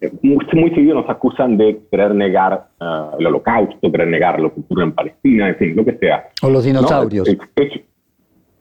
[0.00, 2.84] eh, muy, seguido nos acusan de querer negar eh,
[3.18, 6.28] el holocausto, querer negar lo que ocurre en Palestina, en fin, lo que sea.
[6.42, 7.28] O los dinosaurios.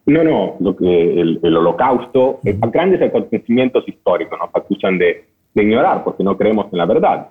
[0.05, 6.23] No, no, lo que el, holocausto, grandes acontecimientos históricos nos acusan de, de ignorar porque
[6.23, 7.27] no creemos en la verdad.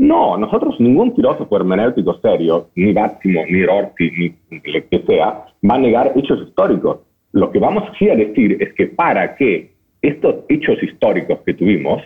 [0.00, 5.74] No, nosotros, ningún filósofo hermenéutico serio, ni Báximo, ni Rorty, ni el que sea, va
[5.74, 7.00] a negar hechos históricos.
[7.32, 12.02] Lo que vamos a decir es que para que estos hechos históricos que tuvimos,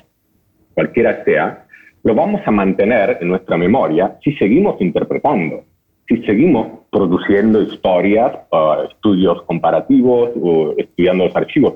[0.74, 1.64] cualquiera sea,
[2.02, 5.64] lo vamos a mantener en nuestra memoria si seguimos interpretando,
[6.06, 11.74] si seguimos produciendo historias, uh, estudios comparativos o estudiando los archivos.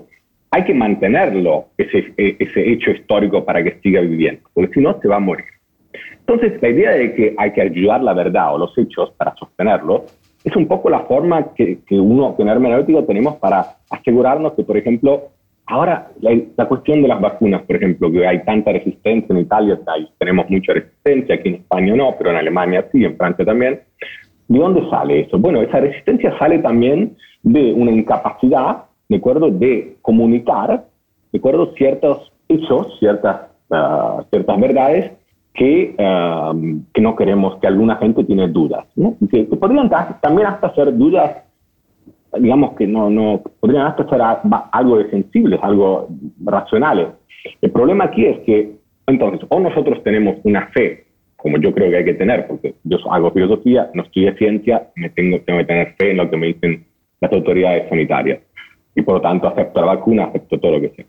[0.51, 5.09] Hay que mantenerlo, ese, ese hecho histórico, para que siga viviendo, porque si no, se
[5.09, 5.47] va a morir.
[6.21, 10.05] Entonces, la idea de que hay que ayudar la verdad o los hechos para sostenerlo
[10.45, 14.63] es un poco la forma que, que uno, que en hermenéutico, tenemos para asegurarnos que,
[14.63, 15.29] por ejemplo,
[15.69, 19.79] ahora la, cuestión de las vacunas, por ejemplo, que hay tanta resistencia en Italia,
[20.19, 23.81] tenemos mucha resistencia, aquí en España no, pero en Alemania sí, en Francia también.
[24.49, 25.39] ¿De dónde sale eso?
[25.39, 30.87] Bueno, esa resistencia sale también de una incapacidad, ¿de acuerdo?, de comunicar,
[31.33, 35.13] ¿de acuerdo?, ciertos hechos, ciertas, uh, ciertas verdades
[35.53, 39.17] que, um, que no queremos, que alguna gente tiene dudas, ¿no?
[39.31, 41.43] que, podrían también hasta ser dudas,
[42.39, 44.21] digamos que no, no podrían hasta ser
[44.73, 46.09] algo de sensibles, algo
[46.45, 47.09] racionales.
[47.61, 48.73] El problema aquí es que,
[49.07, 52.99] entonces, o nosotros tenemos una fe, como yo creo que hay que tener, porque yo
[53.11, 56.49] hago filosofía, no estudio ciencia, me tengo, tengo que tener fe en lo que me
[56.49, 56.85] dicen
[57.21, 58.41] las autoridades sanitarias.
[58.95, 61.07] Y por lo tanto acepto la vacuna, acepto todo lo que sea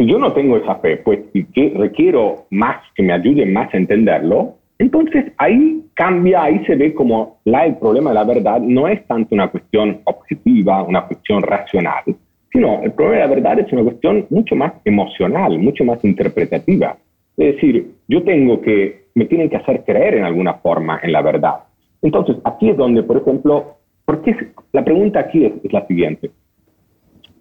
[0.00, 3.72] si yo no tengo esa fe, pues y que requiero más, que me ayuden más
[3.74, 8.60] a entenderlo, entonces ahí cambia, ahí se ve como la, el problema de la verdad
[8.60, 12.02] no es tanto una cuestión objetiva, una cuestión racional,
[12.50, 16.96] sino el problema de la verdad es una cuestión mucho más emocional, mucho más interpretativa.
[17.36, 21.20] Es decir, yo tengo que, me tienen que hacer creer en alguna forma en la
[21.20, 21.56] verdad.
[22.00, 24.34] Entonces, aquí es donde, por ejemplo, porque
[24.72, 26.30] la pregunta aquí es, es la siguiente.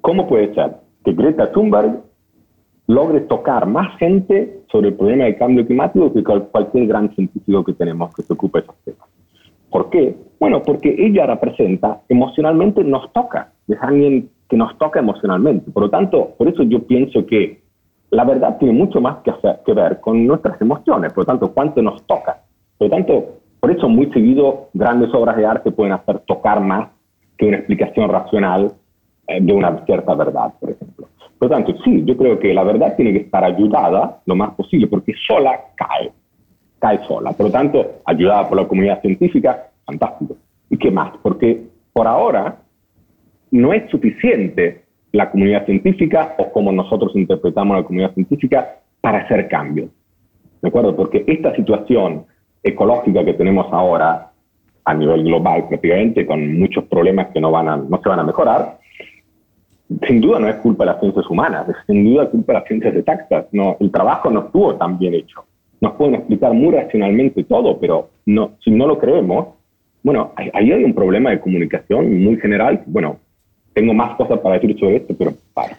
[0.02, 0.72] ¿Cómo puede ser
[1.06, 2.02] que Greta Thunberg
[2.90, 7.74] logre tocar más gente sobre el problema del cambio climático que cualquier gran científico que
[7.74, 9.08] tenemos que se ocupe de esos temas.
[9.70, 10.16] ¿Por qué?
[10.40, 15.70] Bueno, porque ella representa, emocionalmente nos toca, es alguien que nos toca emocionalmente.
[15.70, 17.62] Por lo tanto, por eso yo pienso que
[18.10, 21.54] la verdad tiene mucho más que, hacer, que ver con nuestras emociones, por lo tanto,
[21.54, 22.42] cuánto nos toca.
[22.80, 23.26] Por lo tanto,
[23.60, 26.90] por eso muy seguido grandes obras de arte pueden hacer tocar más
[27.38, 28.74] que una explicación racional
[29.28, 31.08] eh, de una cierta verdad, por ejemplo.
[31.40, 34.52] Por lo tanto, sí, yo creo que la verdad tiene que estar ayudada lo más
[34.56, 36.12] posible, porque sola cae,
[36.80, 37.32] cae sola.
[37.32, 40.36] Por lo tanto, ayudada por la comunidad científica, fantástico.
[40.70, 41.14] ¿Y qué más?
[41.24, 42.58] Porque por ahora
[43.52, 49.48] no es suficiente la comunidad científica o como nosotros interpretamos la comunidad científica para hacer
[49.48, 49.90] cambios.
[50.62, 50.94] ¿De acuerdo?
[50.94, 52.26] Porque esta situación
[52.62, 54.32] ecológica que tenemos ahora
[54.84, 58.24] a nivel global prácticamente, con muchos problemas que no, van a, no se van a
[58.24, 58.79] mejorar,
[60.08, 62.68] sin duda no es culpa de las ciencias humanas, es sin duda culpa de las
[62.68, 63.46] ciencias exactas.
[63.52, 65.44] No, el trabajo no estuvo tan bien hecho.
[65.82, 69.48] Nos pueden explicar muy racionalmente todo, pero no, si no lo creemos,
[70.04, 72.84] bueno, ahí hay un problema de comunicación muy general.
[72.86, 73.20] Bueno,
[73.74, 75.78] tengo más cosas para decir sobre esto, pero para.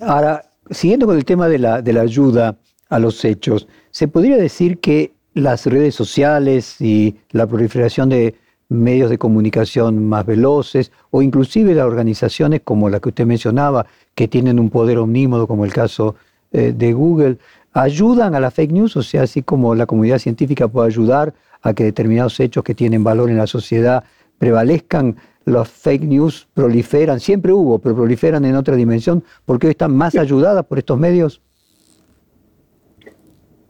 [0.00, 2.56] Ahora, siguiendo con el tema de la, de la ayuda
[2.88, 8.34] a los hechos, ¿se podría decir que las redes sociales y la proliferación de
[8.70, 14.28] medios de comunicación más veloces o inclusive las organizaciones como la que usted mencionaba, que
[14.28, 16.14] tienen un poder omnímodo como el caso
[16.52, 17.38] eh, de Google,
[17.72, 21.74] ayudan a la fake news, o sea, así como la comunidad científica puede ayudar a
[21.74, 24.04] que determinados hechos que tienen valor en la sociedad
[24.38, 29.94] prevalezcan, los fake news proliferan, siempre hubo, pero proliferan en otra dimensión, porque hoy están
[29.94, 31.40] más ayudadas por estos medios.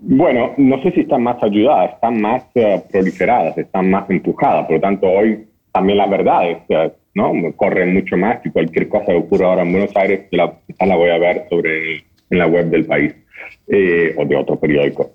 [0.03, 4.65] Bueno, no sé si están más ayudadas, están más eh, proliferadas, están más empujadas.
[4.65, 7.33] Por lo tanto, hoy también la verdad es, uh, ¿no?
[7.55, 11.11] Corren mucho más y cualquier cosa que ocurra ahora en Buenos Aires, la, la voy
[11.11, 11.97] a ver sobre
[12.31, 13.15] en la web del país
[13.69, 15.11] eh, o de otro periódico.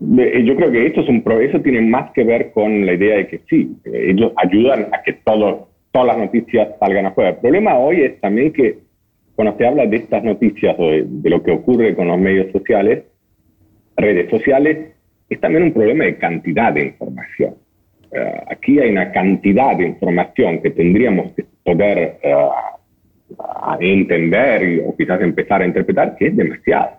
[0.00, 3.26] Yo creo que esto es un eso tiene más que ver con la idea de
[3.26, 7.30] que sí, ellos ayudan a que todo, todas las noticias salgan afuera.
[7.30, 8.78] El problema hoy es también que
[9.34, 13.02] cuando se habla de estas noticias o de lo que ocurre con los medios sociales,
[13.98, 14.94] redes sociales,
[15.28, 17.54] es también un problema de cantidad de información.
[18.10, 25.20] Eh, aquí hay una cantidad de información que tendríamos que poder uh, entender o quizás
[25.20, 26.92] empezar a interpretar que es demasiado.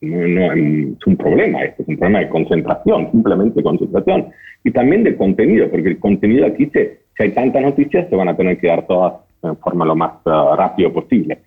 [0.00, 4.28] No, es un problema, esto es un problema de concentración, simplemente concentración.
[4.64, 8.28] Y también de contenido, porque el contenido aquí, se, si hay tantas noticias, se van
[8.28, 11.38] a tener que dar todas en forma lo más uh, rápido posible.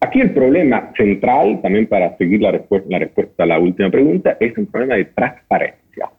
[0.00, 4.56] Aquí el problema central, también para seguir la respuesta, la a la última pregunta, es
[4.58, 6.10] un problema de transparencia.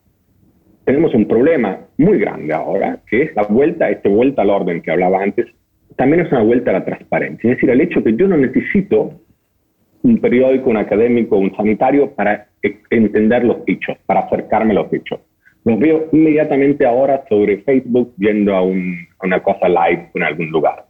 [0.84, 4.92] Tenemos un problema muy grande ahora, que es la vuelta, esta vuelta al orden que
[4.92, 5.46] hablaba antes,
[5.96, 7.52] también es una vuelta a la transparencia.
[7.52, 9.20] Es decir, el hecho que yo no necesito
[10.04, 14.94] un periódico, un académico, un sanitario para e-, entender los hechos, para acercarme a los
[14.94, 15.20] hechos.
[15.66, 20.86] Los veo inmediatamente ahora sobre Facebook viendo a, a una cosa live en algún lugar.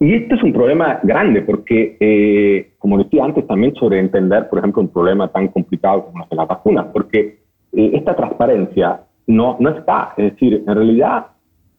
[0.00, 4.60] Y este es un problema grande porque, eh, como decía antes, también sobre entender, por
[4.60, 7.38] ejemplo, un problema tan complicado como las vacunas, porque
[7.72, 10.14] eh, esta transparencia no, no está.
[10.16, 11.26] Es decir, en realidad,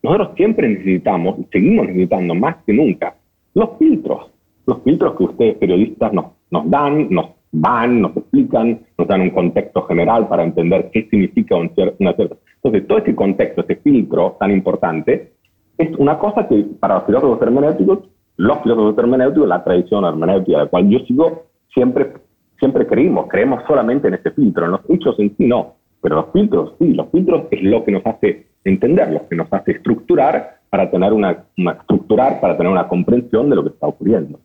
[0.02, 3.14] nosotros siempre necesitamos, y seguimos necesitando más que nunca,
[3.54, 4.30] los filtros.
[4.66, 9.30] Los filtros que ustedes periodistas nos, nos dan, nos van, nos explican, nos dan un
[9.30, 12.36] contexto general para entender qué significa un una cierta...
[12.62, 15.32] Entonces, todo ese contexto, ese filtro tan importante,
[15.80, 18.00] es una cosa que para los filósofos hermenéuticos,
[18.36, 22.12] los filósofos hermenéuticos, la tradición hermenéutica la cual yo sigo, siempre,
[22.58, 26.26] siempre creímos, creemos solamente en este filtro, en los hechos en sí no, pero los
[26.32, 30.60] filtros sí, los filtros es lo que nos hace entender, lo que nos hace estructurar
[30.68, 34.38] para tener una, una estructurar, para tener una comprensión de lo que está ocurriendo.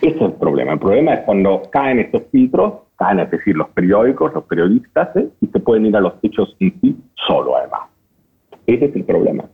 [0.00, 0.72] Ese es el problema.
[0.72, 5.28] El problema es cuando caen estos filtros, caen, es decir, los periódicos, los periodistas, ¿eh?
[5.40, 7.82] y se pueden ir a los hechos en sí solo, además.
[8.66, 9.44] Ese es el problema.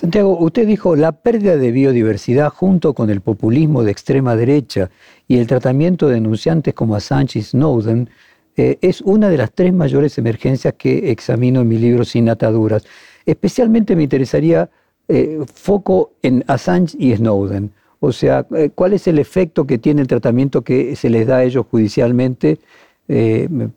[0.00, 4.88] Santiago, usted dijo la pérdida de biodiversidad junto con el populismo de extrema derecha
[5.28, 8.08] y el tratamiento de denunciantes como Assange y Snowden
[8.56, 12.86] eh, es una de las tres mayores emergencias que examino en mi libro Sin Ataduras.
[13.26, 14.70] Especialmente me interesaría
[15.06, 17.70] eh, foco en Assange y Snowden.
[17.98, 21.36] O sea, eh, ¿cuál es el efecto que tiene el tratamiento que se les da
[21.36, 22.56] a ellos judicialmente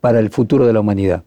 [0.00, 1.22] para el futuro de la humanidad?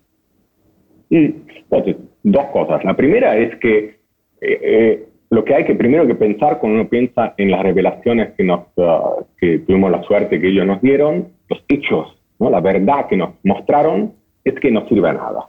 [2.23, 2.83] dos cosas.
[2.83, 3.96] La primera es que
[4.41, 8.33] eh, eh, lo que hay que primero que pensar cuando uno piensa en las revelaciones
[8.37, 12.49] que, nos, uh, que tuvimos la suerte que ellos nos dieron, los hechos, ¿no?
[12.49, 15.47] la verdad que nos mostraron, es que no sirve a nada.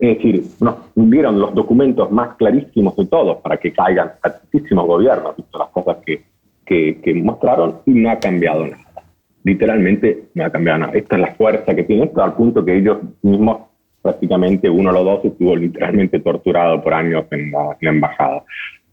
[0.00, 5.36] Es decir, nos dieron los documentos más clarísimos de todos para que caigan tantísimos gobiernos,
[5.36, 6.22] visto las cosas que,
[6.64, 9.04] que, que, mostraron, y no ha cambiado nada.
[9.44, 10.92] Literalmente no ha cambiado nada.
[10.94, 13.69] Esta es la fuerza que tiene esto, al punto que ellos mismos
[14.02, 18.44] prácticamente uno de los dos estuvo literalmente torturado por años en la, embajada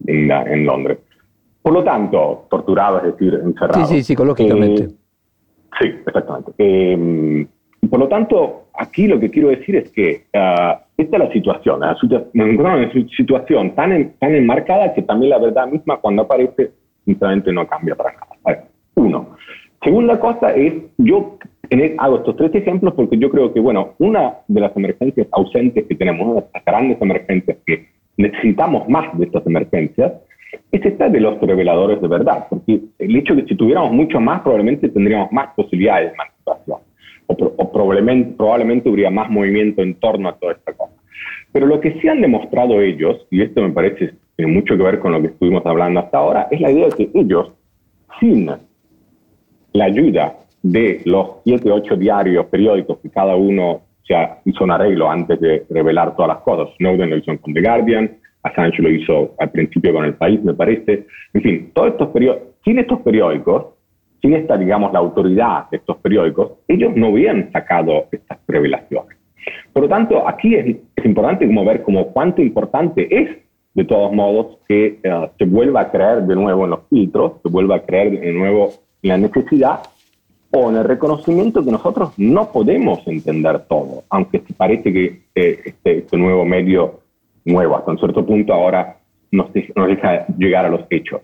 [0.05, 0.99] en, Londres.
[1.61, 3.85] Por lo tanto, torturado, es decir, encerrado.
[3.85, 4.83] Sí, sí, psicológicamente.
[4.83, 4.89] Eh,
[5.81, 6.51] sí, exactamente.
[6.57, 7.47] Eh,
[7.89, 11.79] por lo tanto, aquí lo que quiero decir es que uh, esta es la situación.
[11.79, 11.95] La
[12.33, 16.71] una situación tan, tan enmarcada que también la verdad misma cuando aparece,
[17.05, 18.67] sinceramente no cambia para nada.
[18.95, 19.37] uno.
[19.83, 21.37] Segunda cosa es, yo
[21.97, 25.95] hago estos tres ejemplos porque yo creo que, bueno, una de las emergencias ausentes que
[25.95, 30.13] tenemos, una de las grandes emergencias que necesitamos más de estas emergencias,
[30.71, 34.19] es esta de los reveladores de verdad, porque el hecho de que si tuviéramos mucho
[34.19, 36.79] más, probablemente tendríamos más posibilidades de emancipación,
[37.27, 40.93] o, probablemente, probablemente habría más movimiento en torno a toda esta cosa.
[41.51, 44.99] Pero lo que sí han demostrado ellos, y esto me parece tiene mucho que ver
[44.99, 47.51] con lo que estuvimos hablando hasta ahora, es la idea de que ellos,
[48.19, 48.49] sin
[49.73, 50.35] la ayuda
[50.71, 55.65] de los siete, ocho diarios, periódicos que cada uno se hizo un arreglo antes de
[55.69, 56.73] revelar todas las cosas.
[56.77, 60.53] Snowden lo hizo con The Guardian, Assange lo hizo al principio con El País, me
[60.53, 61.05] parece.
[61.33, 63.65] En fin, todos estos periódicos, sin estos periódicos,
[64.21, 69.17] sin esta, digamos, la autoridad de estos periódicos, ellos no hubieran sacado estas revelaciones.
[69.71, 73.37] Por lo tanto, aquí es, es importante como ver como cuánto importante es,
[73.73, 77.49] de todos modos, que uh, se vuelva a creer de nuevo en los filtros, se
[77.49, 78.71] vuelva a creer de nuevo
[79.03, 79.81] en la necesidad
[80.51, 85.05] o en el reconocimiento que nosotros no podemos entender todo, aunque parece que
[85.35, 87.01] eh, este, este, nuevo medio,
[87.45, 88.97] nuevo hasta un cierto punto, ahora
[89.31, 91.21] nos, nos deja llegar a los hechos.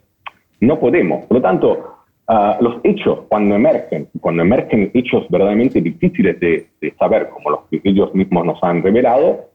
[0.60, 1.26] No podemos.
[1.26, 1.96] Por lo tanto,
[2.28, 6.68] ah, los hechos, cuando emergen, cuando emergen hechos verdaderamente difíciles de,
[7.00, 9.50] saber, como los que ellos mismos nos han revelado,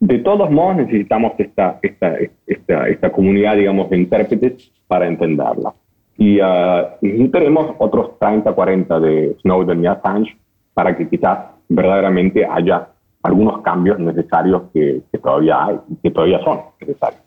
[0.00, 5.74] de todos modos necesitamos esta, esta, esta, esta comunidad, digamos, de intérpretes para entenderla.
[6.20, 10.36] Y uh, tenemos otros 30, 40 de Snowden y Assange
[10.74, 12.90] para que quizás verdaderamente haya
[13.22, 17.22] algunos cambios necesarios que, todavía hay, que todavía son necesarios.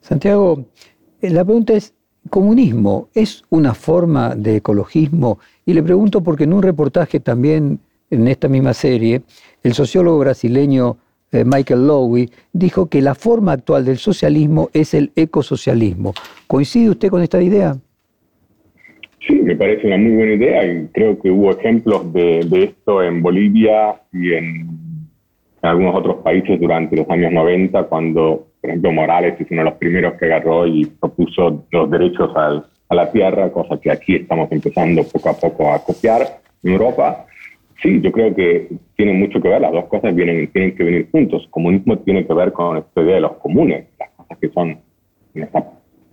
[0.00, 0.66] Santiago,
[1.22, 1.94] eh, la pregunta es,
[2.28, 5.38] ¿comunismo es una forma de ecologismo?
[5.64, 9.22] Y le pregunto porque en un reportaje también en esta misma serie,
[9.62, 10.98] el sociólogo brasileño
[11.32, 16.12] eh, Michael Lowy dijo que la forma actual del socialismo es el ecosocialismo.
[16.46, 17.78] ¿Coincide usted con esta idea?
[19.26, 23.22] Sí, me parece una muy buena idea y creo que hubo ejemplos de, esto en
[23.22, 24.68] Bolivia y en,
[25.62, 29.78] algunos otros países durante los años 90, cuando, por ejemplo, Morales es uno de los
[29.78, 35.02] primeros que agarró y propuso los derechos a la tierra, cosa que aquí estamos empezando
[35.02, 36.22] poco a poco a copiar
[36.62, 37.26] en Europa.
[37.82, 41.08] Sí, yo creo que tiene mucho que ver, las dos cosas vienen, tienen que venir
[41.10, 41.48] juntos.
[41.50, 44.78] comunismo tiene que ver con esta idea de los comunes, las cosas que son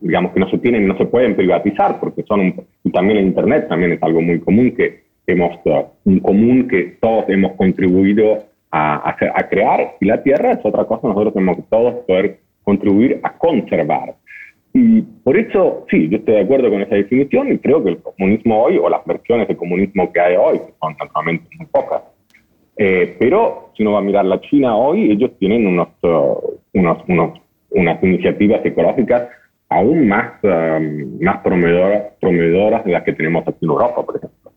[0.04, 3.28] digamos que no se tienen, no se pueden privatizar porque son un, y también el
[3.28, 5.58] internet también es algo muy común que hemos
[6.04, 11.08] un común que todos hemos contribuido a, a, crear y la tierra es otra cosa
[11.08, 14.16] nosotros tenemos que todos poder contribuir a conservar.
[14.74, 18.02] Y por eso sí yo estoy de acuerdo con esa definición y creo que el
[18.02, 22.02] comunismo hoy o las versiones de comunismo que hay hoy que son naturalmente muy pocas
[22.76, 26.98] eh, pero si uno va a mirar la China hoy ellos tienen unos, uh, unos,
[27.08, 27.40] unos
[27.74, 29.30] unas iniciativas ecológicas
[29.74, 34.52] aún más, um, más promeedoras, de las que tenemos aquí en Europa, por ejemplo.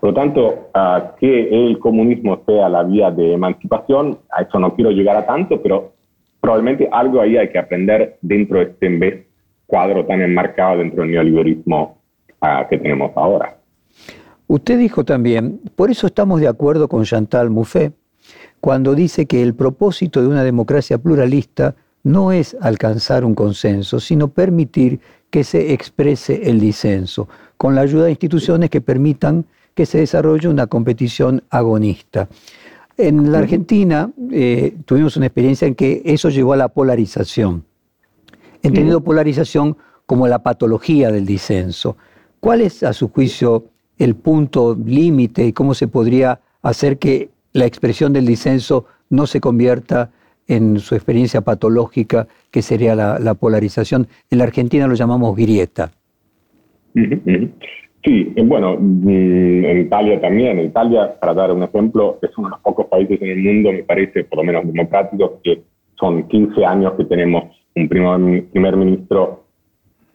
[0.00, 4.74] Por lo tanto, uh, que el comunismo sea la vía de emancipación, a eso no
[4.74, 5.92] quiero llegar a tanto, pero
[6.40, 9.26] probablemente algo ahí hay que aprender dentro de este en vez
[9.66, 11.98] cuadro tan enmarcado dentro del neoliberalismo
[12.40, 13.56] uh, que tenemos ahora.
[14.46, 17.92] Usted dijo también, por eso estamos de acuerdo con Chantal Mouffe,
[18.60, 21.74] cuando dice que el propósito de una democracia pluralista
[22.08, 28.04] no es alcanzar un consenso, sino permitir que se exprese el disenso, con la ayuda
[28.04, 29.44] de instituciones que permitan
[29.74, 32.28] que se desarrolle una competición agonista.
[32.96, 37.64] En la Argentina eh, tuvimos una experiencia en que eso llevó a la polarización,
[38.62, 41.98] entendiendo polarización como la patología del disenso.
[42.40, 43.66] ¿Cuál es, a su juicio,
[43.98, 49.40] el punto límite y cómo se podría hacer que la expresión del disenso no se
[49.40, 50.10] convierta
[50.48, 54.08] en su experiencia patológica, que sería la, polarización.
[54.30, 55.90] En la Argentina lo llamamos grieta.
[58.04, 60.58] Sí, bueno, mm, en Italia también.
[60.60, 63.82] Italia, para dar un ejemplo, es uno de los pocos países en el mundo, me
[63.82, 65.62] parece, por lo menos democráticos, que
[65.98, 69.44] son 15 años que tenemos un primer, primer ministro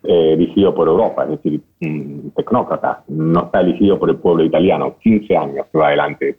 [0.03, 4.97] eh, elegido por Europa, es decir, un tecnócrata, no está elegido por el pueblo italiano,
[5.01, 6.37] 15 años que va adelante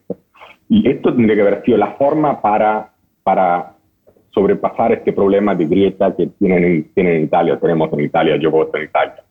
[0.68, 2.92] Y esto tendría que haber sido la forma para,
[3.23, 3.73] para
[4.35, 8.76] sobrepasar este problema de grieta que tienen, tienen en Italia, tenemos en Italia, yo voto
[8.76, 9.22] en Italia.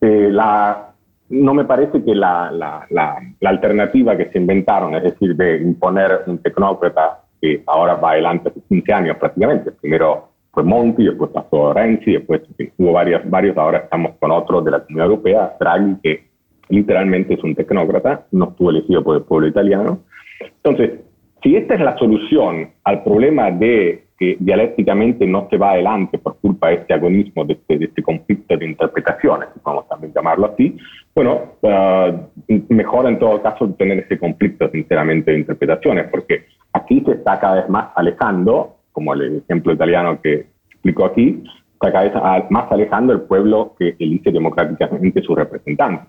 [0.00, 0.92] Eh, la,
[1.30, 3.18] no me parece que la, la, la,
[3.48, 8.60] alternativa que se inventaron, es decir, de imponer un tecnócrata que ahora va adelante hace
[8.68, 12.42] 15 años prácticamente, primero fue Monti, después pasó Renzi, después
[12.78, 16.28] hubo varios, varios, ahora estamos con otro de la Comunidad Europea, Draghi, que
[16.68, 20.00] literalmente es un tecnócrata, no estuvo elegido por el pueblo italiano.
[20.40, 21.00] Entonces,
[21.42, 26.38] si esta es la solución al problema de que dialécticamente no se va adelante por
[26.38, 30.76] culpa de este agonismo, de este, de este conflicto de interpretaciones, vamos también llamarlo así,
[31.14, 37.12] bueno, uh, mejor en todo caso tener ese conflicto, sinceramente, de interpretaciones, porque aquí se
[37.12, 41.42] está cada vez más alejando, como el ejemplo italiano que explicó aquí,
[41.74, 46.04] está cada vez más alejando el pueblo que elige democráticamente su representante.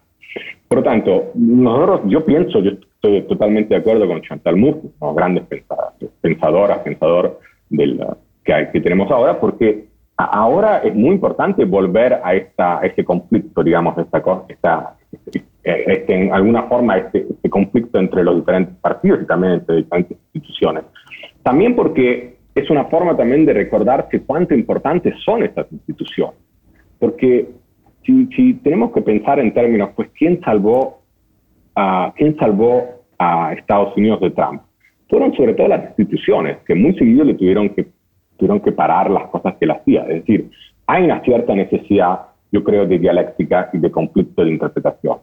[0.68, 5.14] Por lo tanto, nosotros, yo pienso, yo estoy totalmente de acuerdo con Chantal Mouffe, una
[5.14, 5.44] grandes
[6.22, 7.40] pensadoras, pensador
[7.70, 8.06] del,
[8.44, 13.98] que, que tenemos ahora, porque ahora es muy importante volver a, esta, este conflicto, digamos,
[13.98, 19.26] esta, esta, este, este, en alguna forma este, este, conflicto entre los diferentes partidos y
[19.26, 20.84] también entre diferentes instituciones.
[21.44, 26.36] También porque es una forma también de recordarse cuánto importantes son estas instituciones.
[27.00, 27.50] Porque
[28.06, 31.02] si, tenemos que pensar en términos, pues, ¿quién salvó,
[31.76, 34.64] a, ¿quién salvó a Estados Unidos de Trump?
[35.10, 37.88] Fueron sobre todo las instituciones, que muy seguido le tuvieron que,
[38.38, 40.04] tuvieron que parar las cosas que él hacía.
[40.04, 40.50] Es decir,
[40.88, 42.20] hay una cierta necesidad,
[42.52, 45.18] yo creo, de dialéctica y de conflicto de interpretación.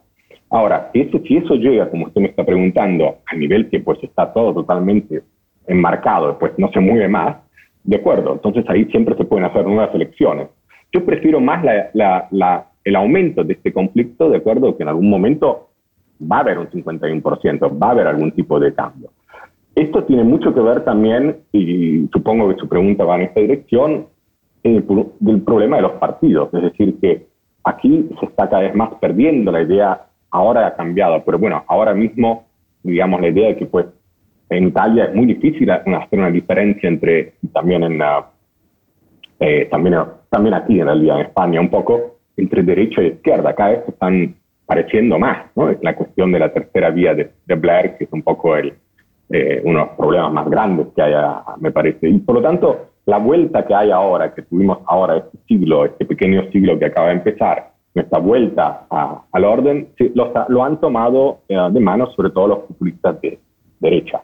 [0.50, 4.32] Ahora, eso, si eso llega, como usted me está preguntando, a nivel que pues está
[4.32, 5.22] todo totalmente
[5.66, 7.36] enmarcado, pues no se mueve más,
[7.82, 10.48] de acuerdo, entonces ahí siempre se pueden hacer nuevas elecciones.
[10.92, 11.64] Yo prefiero más
[12.84, 15.68] el aumento de este conflicto, de acuerdo, que en algún momento
[16.20, 19.10] va a haber un 51%, va a haber algún tipo de cambio.
[19.76, 24.06] Esto tiene mucho que ver también, y supongo que su pregunta va en esta dirección,
[24.64, 26.48] del problema de los partidos.
[26.54, 27.26] Es decir, que
[27.62, 31.92] aquí se está cada vez más perdiendo la idea, ahora ha cambiado, pero bueno, ahora
[31.92, 32.46] mismo,
[32.82, 33.86] digamos, la idea de que pues
[34.48, 38.00] en Italia es muy difícil hacer una diferencia entre, también en,
[39.40, 43.54] eh, también, aquí en España un poco, entre derecha y izquierda.
[43.54, 45.70] Cada vez están pareciendo más, ¿no?
[45.82, 48.72] La cuestión de la tercera vía de, Blair, que es un poco el,
[49.30, 51.14] eh, uno de los problemas más grandes que hay,
[51.60, 52.08] me parece.
[52.08, 56.04] Y por lo tanto, la vuelta que hay ahora, que tuvimos ahora este siglo, este
[56.04, 58.86] pequeño siglo que acaba de empezar, nuestra vuelta
[59.32, 63.38] al orden, lo, lo, han tomado eh, de mano sobre todo los populistas de
[63.80, 64.22] derecha,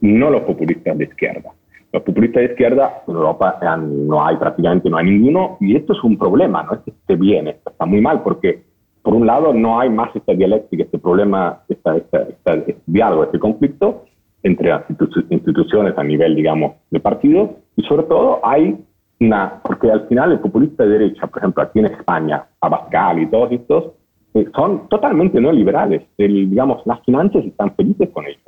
[0.00, 1.50] no los populistas de izquierda.
[1.92, 6.02] Los populistas de izquierda en Europa no hay prácticamente, no hay ninguno, y esto es
[6.04, 8.62] un problema, no es que esté bien, esto está muy mal, porque
[9.02, 14.04] por un lado no hay más esta dialéctica, este problema, este diálogo, este conflicto
[14.42, 14.84] entre las
[15.30, 18.76] instituciones a nivel, digamos, de partido, y sobre todo hay
[19.20, 23.26] una, porque al final el populista de derecha, por ejemplo, aquí en España, Abascal y
[23.26, 23.92] todos estos,
[24.34, 28.40] eh, son totalmente no liberales, digamos, las finanzas están felices con ellos.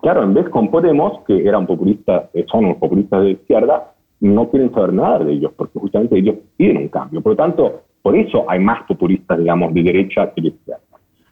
[0.00, 4.48] Claro, en vez con Podemos, que eran populistas, eh, son unos populistas de izquierda, no
[4.50, 7.20] quieren saber nada de ellos, porque justamente ellos piden un cambio.
[7.20, 10.82] Por lo tanto, por eso hay más populistas, digamos, de derecha que de izquierda.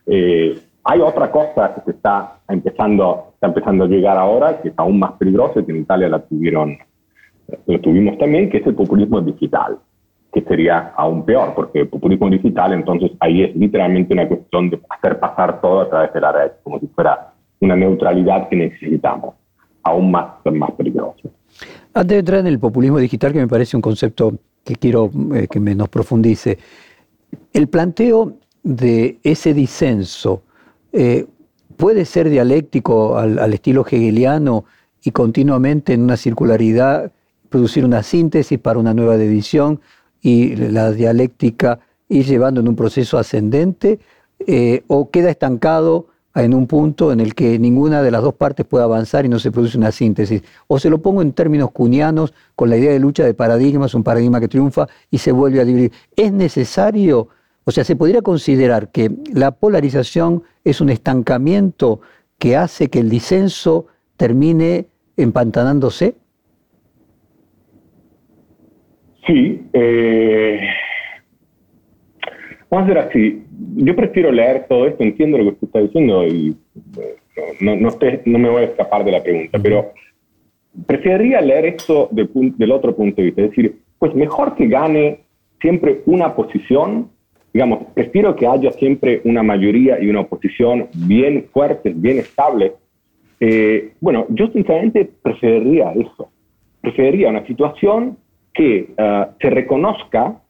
[0.07, 4.75] Eh, hay otra cosa que se está empezando, está empezando a llegar ahora, que es
[4.77, 6.79] aún más peligrosa, que en Italia la tuvieron,
[7.67, 9.79] lo tuvimos también, que es el populismo digital,
[10.33, 14.81] que sería aún peor, porque el populismo digital, entonces ahí es literalmente una cuestión de
[14.89, 19.35] hacer pasar todo a través de la red, como si fuera una neutralidad que necesitamos,
[19.83, 21.29] aún más, más peligrosa.
[21.93, 24.33] Antes de entrar en el populismo digital, que me parece un concepto
[24.65, 26.59] que quiero eh, que me nos profundice,
[27.53, 30.43] el planteo de ese disenso
[30.93, 31.27] eh,
[31.77, 34.65] puede ser dialéctico al, estilo hegeliano
[35.03, 37.13] y continuamente en una circularidad
[37.49, 39.81] producir una síntesis para una nueva división
[40.21, 43.99] y la dialéctica ir llevando en un proceso ascendente
[44.47, 48.65] eh, o queda estancado en un punto en el que ninguna de las dos partes
[48.65, 50.43] puede avanzar y no se produce una síntesis.
[50.69, 54.05] O se lo pongo en términos cunianos, con la idea de lucha de paradigmas, un
[54.05, 55.93] paradigma que triunfa y se vuelve a dividir.
[56.15, 57.29] ¿Es necesario,
[57.65, 62.01] o sea, se podría considerar que la polarización es un estancamiento
[62.39, 63.87] que hace que el disenso
[64.17, 64.87] termine
[65.17, 66.15] empantanándose?
[69.27, 69.63] Sí.
[69.73, 70.61] Eh,
[72.71, 73.45] vamos a hacer así
[73.77, 76.57] yo prefiero leer todo esto, entiendo lo que usted está diciendo y
[76.99, 77.17] eh,
[77.61, 77.91] no, no,
[78.25, 79.93] no me voy a escapar de la pregunta, pero
[80.87, 85.21] preferiría leer esto del otro punto de vista, es decir, pues mejor que gane
[85.61, 87.11] siempre una posición,
[87.53, 92.73] digamos, prefiero que haya siempre una mayoría y una oposición bien fuertes, bien estables.
[93.41, 96.31] Eh, bueno, yo sinceramente preferiría eso,
[96.81, 98.19] preferiría una situación
[98.53, 100.41] que uh, se reconozca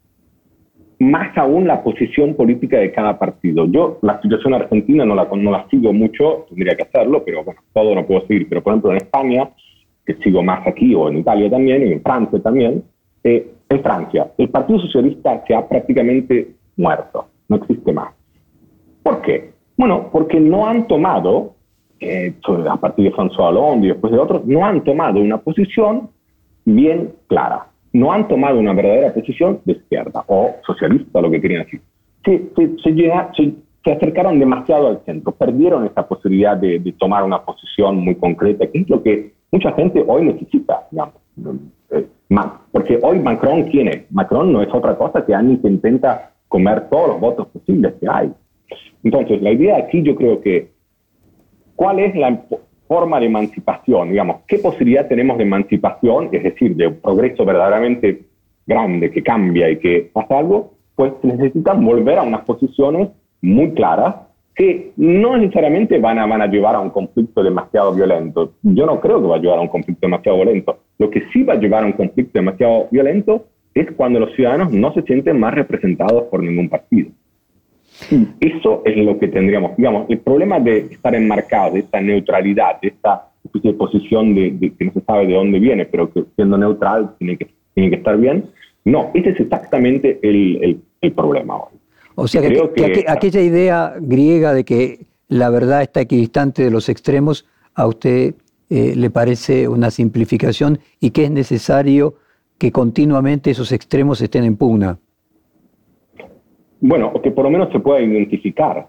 [0.98, 3.66] más aún la posición política de cada partido.
[3.66, 7.61] Yo la situación argentina no la, no la sigo mucho, tendría que hacerlo, pero bueno,
[7.72, 8.48] todo no puedo seguir.
[8.48, 9.51] Pero por ejemplo en España,
[10.05, 12.82] que sigo más aquí, o en Italia también, y en Francia también,
[13.24, 16.48] eh, en Francia, el Partido Socialista se ha prácticamente
[16.81, 18.14] muerto, no existe más.
[19.03, 19.53] ¿Por qué?
[19.76, 21.55] Bueno, porque no han tomado,
[22.01, 22.35] eh,
[22.68, 26.11] a partir de François Hollande y después de otros, no han tomado una posición
[26.64, 31.64] bien clara no han tomado una verdadera posición de izquierda o socialista, lo que querían
[31.64, 31.81] decir.
[32.24, 33.55] Se, se,
[33.85, 38.81] se acercaron demasiado al centro, perdieron esa posibilidad de, tomar una posición muy concreta, que
[38.81, 41.14] es lo que mucha gente hoy necesita, digamos.
[41.91, 42.07] Eh,
[42.70, 44.12] porque hoy Macron, ¿quién es?
[44.12, 48.09] Macron no es otra cosa que alguien que intenta comer todos los votos posibles que
[48.11, 48.30] hay.
[49.05, 50.68] Entonces, la idea aquí yo creo que,
[51.76, 52.42] ¿cuál es la
[52.86, 54.11] forma de emancipación?
[54.11, 58.26] Digamos, ¿qué posibilidad tenemos de emancipación, es decir, de un progreso verdaderamente
[58.66, 60.74] grande que cambia y que pasa algo?
[60.96, 63.09] Pues necesitan volver a unas posiciones
[63.40, 64.16] muy claras
[64.57, 68.55] que no necesariamente van a, van a llevar a un conflicto demasiado violento.
[68.62, 70.78] Yo no creo que va a llevar a un conflicto demasiado violento.
[70.98, 74.73] Lo que sí va a llevar a un conflicto demasiado violento es cuando los ciudadanos
[74.73, 77.11] no se sienten más representados por ningún partido.
[78.41, 79.77] Eso es lo que tendríamos.
[79.77, 83.29] Digamos, el problema de estar enmarcado, de esta neutralidad, de esta
[83.79, 87.49] posición de, que no se sabe de dónde viene, pero que siendo neutral tiene que,
[87.75, 88.45] tiene que estar bien,
[88.85, 91.79] no, ese es exactamente el, el que hoy.
[92.14, 97.47] O sea, que, aquella idea griega de que la verdad está equidistante de los extremos,
[97.75, 98.35] a usted
[98.68, 102.16] eh, le parece una simplificación y que es necesario
[102.61, 104.99] que continuamente esos extremos estén en pugna.
[106.79, 108.87] Bueno, que por lo menos se pueda identificar,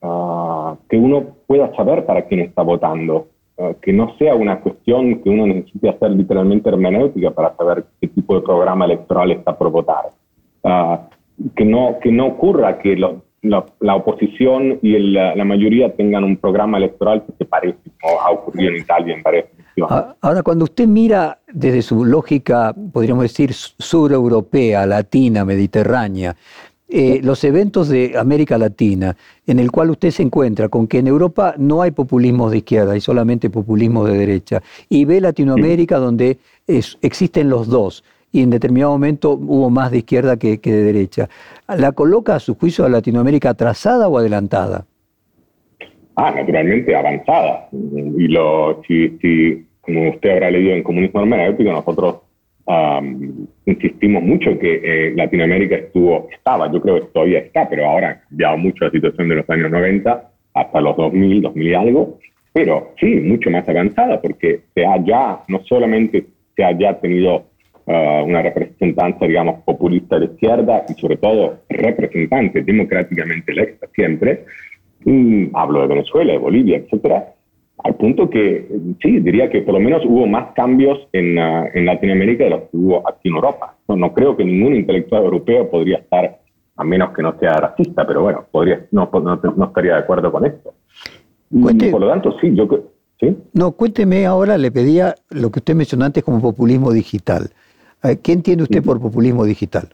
[0.00, 5.22] ah, que uno pueda saber para quién está votando, ah, que no sea una cuestión
[5.22, 9.70] que uno necesite hacer literalmente hermenéutica para saber qué tipo de programa electoral está por
[9.70, 10.12] votar.
[10.64, 11.10] Ah,
[11.54, 17.22] que, no, que no ocurra que la, oposición y la mayoría tengan un programa electoral
[17.26, 19.44] que se parece, como ha ocurrido en Italia en varias
[20.20, 26.36] Ahora, cuando usted mira desde su lógica, podríamos decir, sureuropea, latina, mediterránea,
[26.92, 29.16] eh, los eventos de América Latina,
[29.46, 32.92] en el cual usted se encuentra con que en Europa no hay populismo de izquierda,
[32.92, 38.02] hay solamente populismo de derecha, y ve Latinoamérica donde existen los dos,
[38.32, 41.28] y en determinado momento hubo más de izquierda que, de derecha.
[41.68, 44.84] ¿La coloca a su juicio a Latinoamérica atrasada o adelantada?
[46.16, 47.68] Ah, naturalmente avanzada.
[47.72, 52.16] Y lo, si, como usted habrá leído en Comunismo Hermenéutico, nosotros
[53.66, 58.28] insistimos mucho que eh, Latinoamérica estuvo, estaba, yo creo que todavía está, pero ahora ha
[58.28, 62.18] cambiado mucho la situación de los años 90 hasta los 2000, 2000 y algo,
[62.52, 67.44] pero sí, mucho más avanzada, porque se ha ya, no solamente se ha ya tenido
[67.86, 74.44] ah, una representancia, digamos, populista de izquierda y sobre todo representante democráticamente electa siempre,
[75.54, 77.34] hablo de Venezuela, de Bolivia, etcétera,
[77.84, 78.68] al punto que
[79.02, 82.60] sí, diría que por lo menos hubo más cambios en, ah, en Latinoamérica de los
[82.62, 83.76] que hubo aquí en Europa.
[83.88, 86.40] No, no, creo que ningún intelectual europeo podría estar,
[86.76, 90.44] a menos que no sea racista, pero bueno, podría, no, no, estaría de acuerdo con
[90.44, 90.74] esto.
[91.50, 92.68] por lo tanto, sí, yo
[93.18, 93.36] ¿sí?
[93.54, 97.50] No, cuénteme ahora, le pedía lo que usted mencionó antes como populismo digital.
[98.02, 99.88] Eh, ¿Qué entiende usted por populismo digital?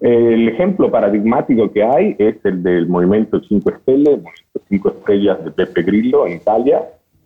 [0.00, 4.20] El ejemplo paradigmático que hay es el del movimiento 5 Estrellas,
[4.68, 6.82] Cinco Estrellas de Pepe Grillo en Italia,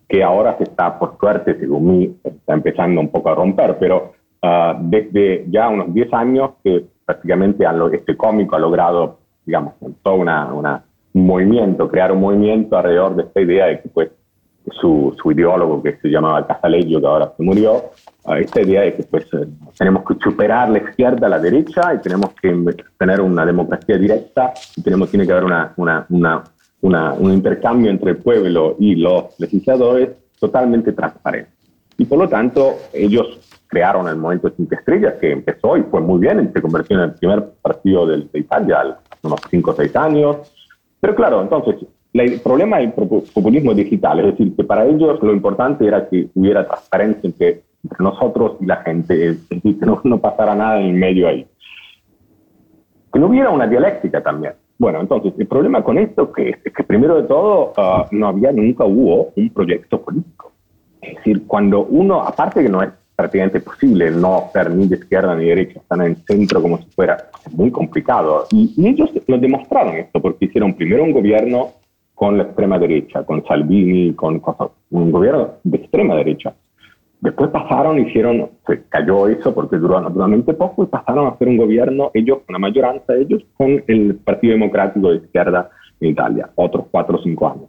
[0.07, 4.13] que ahora se está, por suerte, según mí, está empezando un poco a romper, pero
[4.41, 10.51] ah, desde ya unos 10 años que prácticamente este cómico ha logrado, digamos, todo una,
[10.53, 14.09] una, un movimiento, crear un movimiento alrededor de esta idea de que pues
[14.71, 17.91] su, su ideólogo que se llamaba Casaleggio, que ahora se murió,
[18.39, 19.27] esta idea de que pues,
[19.77, 22.53] tenemos que superar la izquierda a la derecha y tenemos que
[22.97, 26.05] tener una democracia directa y tenemos, tiene que haber una, una,
[26.81, 30.09] una, un intercambio entre el pueblo y los legisladores
[30.39, 31.51] totalmente transparente.
[31.97, 36.19] Y por lo tanto, ellos crearon el Movimiento Cinco Estrellas, que empezó y fue muy
[36.19, 39.95] bien, se convirtió en el primer partido de, de Italia hace unos 5 o 6
[39.95, 40.37] años.
[40.99, 41.75] Pero claro, entonces,
[42.13, 46.67] el problema del populismo digital, es decir, que para ellos lo importante era que hubiera
[46.67, 47.61] transparencia entre,
[47.99, 51.45] nosotros y la gente, es decir, que no, pasara nada en el medio ahí.
[53.11, 54.53] Que no hubiera una dialéctica también.
[54.77, 58.53] Bueno, entonces, el problema con esto que es, que primero de todo ah, no había,
[58.53, 60.53] nunca hubo un proyecto político.
[61.01, 65.35] Es decir, cuando uno, aparte que no es prácticamente posible no ser ni de izquierda
[65.35, 67.17] ni de derecha, están en el centro como si fuera
[67.51, 68.45] muy complicado.
[68.51, 71.82] Y, y ellos lo demostraron esto, porque hicieron primero un gobierno
[72.23, 74.41] con la extrema derecha, con Salvini, con
[74.91, 76.53] un gobierno de extrema derecha.
[77.19, 81.57] Después pasaron, hicieron, se cayó eso porque duró naturalmente poco y pasaron a hacer un
[81.57, 85.69] gobierno, ellos, una mayoranza de ellos, con el Partido Democrático de Izquierda
[85.99, 87.65] en Italia, otros cuatro o cinco años.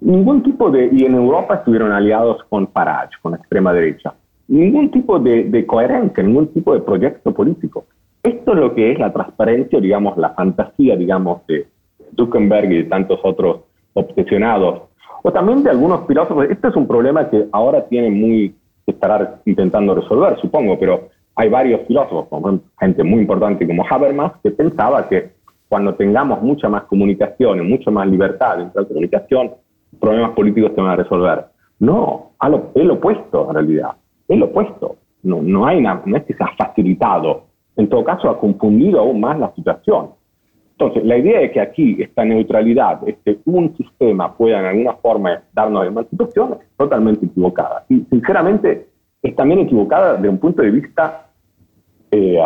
[0.00, 4.14] Ningún tipo de, y en Europa estuvieron aliados con Farage, con la extrema derecha.
[4.46, 7.86] Ningún tipo de, de coherencia, ningún tipo de proyecto político.
[8.22, 11.66] Esto es lo que es la transparencia, digamos, la fantasía, digamos, de,
[12.16, 13.62] Zuckerberg y de tantos otros
[13.94, 14.82] obsesionados,
[15.22, 16.46] o también de algunos filósofos.
[16.50, 21.48] Este es un problema que ahora tiene muy que estar intentando resolver, supongo, pero hay
[21.48, 25.30] varios filósofos, gente muy importante como Habermas, que pensaba que
[25.68, 29.52] cuando tengamos mucha más comunicación y mucha más libertad dentro de la comunicación,
[29.98, 31.46] problemas políticos se van a resolver.
[31.78, 32.32] No,
[32.74, 33.92] es lo opuesto en realidad,
[34.28, 34.96] es lo opuesto.
[35.22, 37.44] No, no, hay no es que se ha facilitado,
[37.76, 40.10] en todo caso ha confundido aún más la situación.
[40.82, 45.40] Entonces, la idea de que aquí esta neutralidad, este un sistema pueda en alguna forma
[45.52, 47.84] darnos emancipación es totalmente equivocada.
[47.88, 48.88] Y sinceramente
[49.22, 51.28] es también equivocada desde un punto de vista
[52.10, 52.36] eh,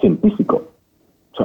[0.00, 0.62] científico.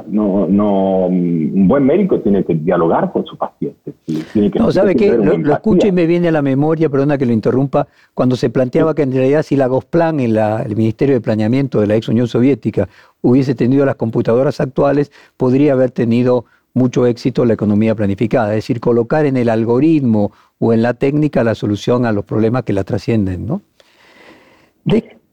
[0.06, 3.92] No, no, un buen médico tiene que dialogar con su paciente.
[4.32, 5.16] Tiene que, no, ¿sabe qué?
[5.16, 8.94] Lo, escucho y me viene a la memoria, perdona que lo interrumpa, cuando se planteaba
[8.94, 12.28] que en realidad si la Gosplan, en el Ministerio de Planeamiento de la ex Unión
[12.28, 12.88] Soviética,
[13.20, 18.80] hubiese tenido las computadoras actuales, podría haber tenido mucho éxito la economía planificada, es decir,
[18.80, 22.84] colocar en el algoritmo o en la técnica la solución a los problemas que la
[22.84, 23.62] trascienden, ¿no?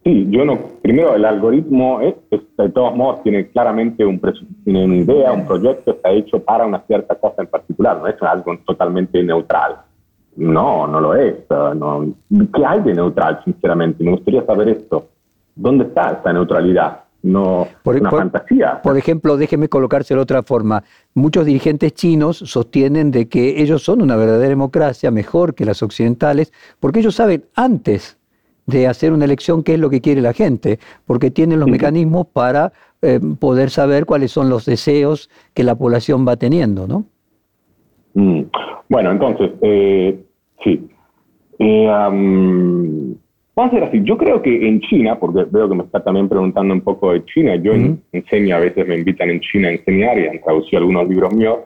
[0.04, 0.58] Sí, yo no.
[0.82, 4.20] Primero, el algoritmo, es, de todos modos, tiene claramente un
[4.64, 8.22] tiene una idea, un proyecto, está hecho para una cierta cosa en particular, no es
[8.22, 9.78] algo totalmente neutral.
[10.38, 11.36] No, no lo es.
[11.50, 12.06] No.
[12.54, 14.04] ¿Qué hay de neutral, sinceramente?
[14.04, 15.10] Me gustaría saber esto.
[15.56, 17.04] ¿Dónde está esta neutralidad?
[17.22, 18.82] No, por, una fantasía.
[18.82, 20.86] Por ejemplo, déjeme colocárselo de otra forma.
[21.14, 26.54] Muchos dirigentes chinos sostienen de que ellos son una verdadera democracia, mejor que las occidentales,
[26.80, 28.18] porque ellos saben antes
[28.70, 32.28] de hacer una elección qué es lo que quiere la gente, porque tienen los mecanismos
[32.28, 37.05] para eh, poder saber cuáles son los deseos que la población va teniendo, ¿no?
[38.13, 38.43] Mm.
[38.89, 40.20] Bueno, entonces, eh,
[40.63, 40.89] sí.
[41.59, 43.17] Eh, vamos
[43.55, 44.01] a hacer así.
[44.03, 47.24] Yo creo que en China, porque veo que me está también preguntando un poco de
[47.26, 47.74] China, yo
[48.11, 51.59] enseño, a veces me invitan en China a enseñar y han traducido algunos libros míos.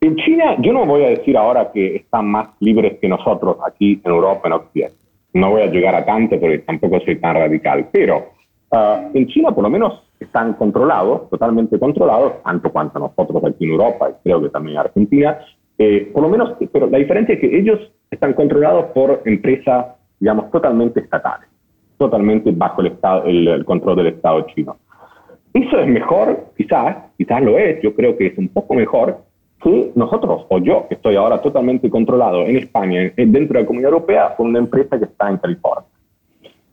[0.00, 4.00] En China, yo no voy a decir ahora que están más libres que nosotros aquí
[4.04, 5.03] en Europa, en Occidente
[5.34, 8.30] no voy a llegar a tanto porque tampoco soy tan radical, pero
[8.70, 13.72] ah, en China por lo menos están controlados, totalmente controlados, tanto cuanto nosotros aquí en
[13.72, 15.38] Europa y creo que también en Argentina,
[15.76, 17.80] eh, por lo menos, pero la diferencia es que ellos
[18.10, 19.86] están controlados por empresas,
[20.20, 21.48] digamos, totalmente estatales,
[21.98, 24.76] totalmente bajo el, el control del Estado chino.
[25.52, 29.23] Eso es mejor, quizás, quizás lo es, yo creo que es un poco mejor
[29.64, 33.92] que nosotros, o yo, que estoy ahora totalmente controlado en España, dentro de la Comunidad
[33.92, 35.88] Europea, por una empresa que está en California.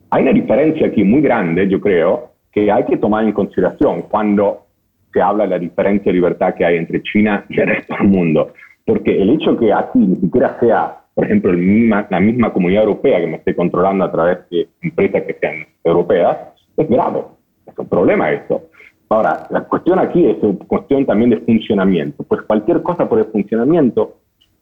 [0.10, 4.66] Hay una diferencia aquí muy grande, yo creo, que hay que tomar en consideración cuando
[5.14, 8.10] se habla de la diferencia de libertad que hay entre China y el resto del
[8.10, 8.52] mundo.
[8.86, 13.28] Porque el hecho que aquí ni siquiera sea, por ejemplo, la misma Comunidad Europea que
[13.28, 16.38] me esté controlando a través de empresas que sean europeas,
[16.76, 17.22] es grave.
[17.66, 18.64] Es un problema esto.
[19.12, 22.24] Ahora, la cuestión aquí es una cuestión también de funcionamiento.
[22.24, 24.20] Pues cualquier cosa por el funcionamiento,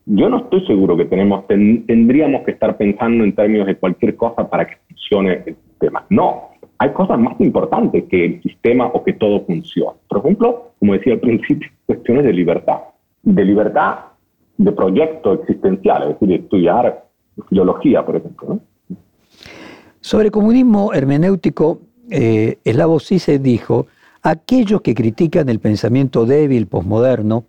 [0.07, 4.49] yo no estoy seguro que tenemos, tendríamos que estar pensando en términos de cualquier cosa
[4.49, 6.03] para que funcione el sistema.
[6.09, 9.99] No, hay cosas más importantes que el sistema o que todo funcione.
[10.07, 12.79] Por ejemplo, como decía al principio, cuestiones de libertad.
[13.21, 13.99] De libertad
[14.57, 17.05] de proyecto existencial, es decir, de estudiar
[17.49, 18.59] filología, por ejemplo.
[19.99, 22.97] Sobre comunismo hermenéutico, eh, Eslavo
[23.41, 23.85] dijo
[24.21, 27.45] aquellos que critican el pensamiento débil posmoderno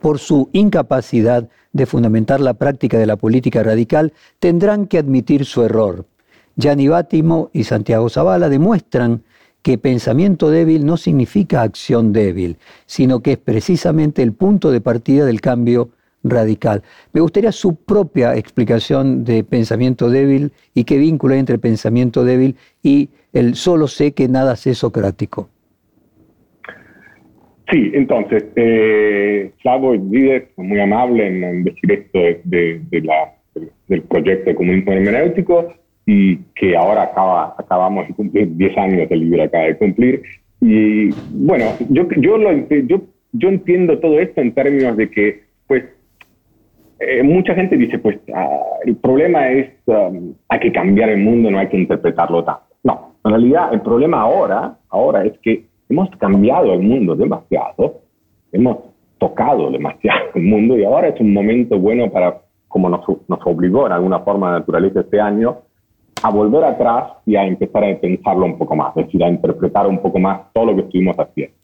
[0.00, 5.62] por su incapacidad de fundamentar la práctica de la política radical tendrán que admitir su
[5.62, 6.06] error.
[6.56, 9.22] Gianni Bátimo y Santiago Zavala demuestran
[9.62, 15.24] que pensamiento débil no significa acción débil, sino que es precisamente el punto de partida
[15.24, 15.90] del cambio
[16.22, 16.82] radical.
[17.12, 22.56] Me gustaría su propia explicación de pensamiento débil y qué vínculo hay entre pensamiento débil
[22.82, 25.48] y el solo sé que nada sé socrático.
[27.70, 33.34] Sí, entonces, eh, Slavo Díez, muy amable en, decir esto de, la,
[33.88, 35.72] del proyecto de comunismo hermenéutico
[36.04, 40.22] y que ahora acaba, acabamos de cumplir 10 años del libro acaba de cumplir.
[40.60, 43.02] Y bueno, yo, yo, lo, yo,
[43.32, 45.84] yo entiendo todo esto en términos de que, pues,
[47.00, 51.50] eh, mucha gente dice, pues, ah, el problema es, um, hay que cambiar el mundo,
[51.50, 52.62] no hay que interpretarlo tanto.
[52.82, 58.00] No, en realidad el problema ahora, ahora es que hemos cambiado el mundo demasiado,
[58.52, 58.78] hemos
[59.18, 63.86] tocado demasiado el mundo y ahora es un momento bueno para, como nos, nos obligó
[63.86, 65.58] en alguna forma la naturaleza este año,
[66.22, 69.86] a volver atrás y a empezar a pensarlo un poco más, es decir, a interpretar
[69.86, 71.54] un poco más todo lo que estuvimos haciendo.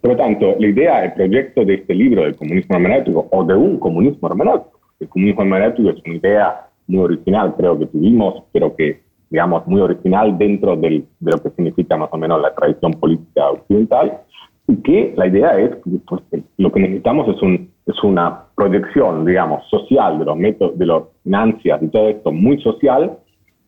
[0.00, 3.54] Por lo tanto, la idea, el proyecto de este libro del comunismo hermenéutico o de
[3.54, 8.74] un comunismo hermenéutico, el comunismo hermenéutico es una idea muy original, creo que tuvimos, pero
[8.74, 9.00] que
[9.30, 14.20] digamos, muy original dentro de lo que significa más o menos la tradición política occidental,
[14.66, 16.22] y que la idea es que pues,
[16.58, 21.02] lo que necesitamos es, un, es una proyección, digamos, social de los métodos, de las
[21.22, 23.18] finanzas y todo esto muy social,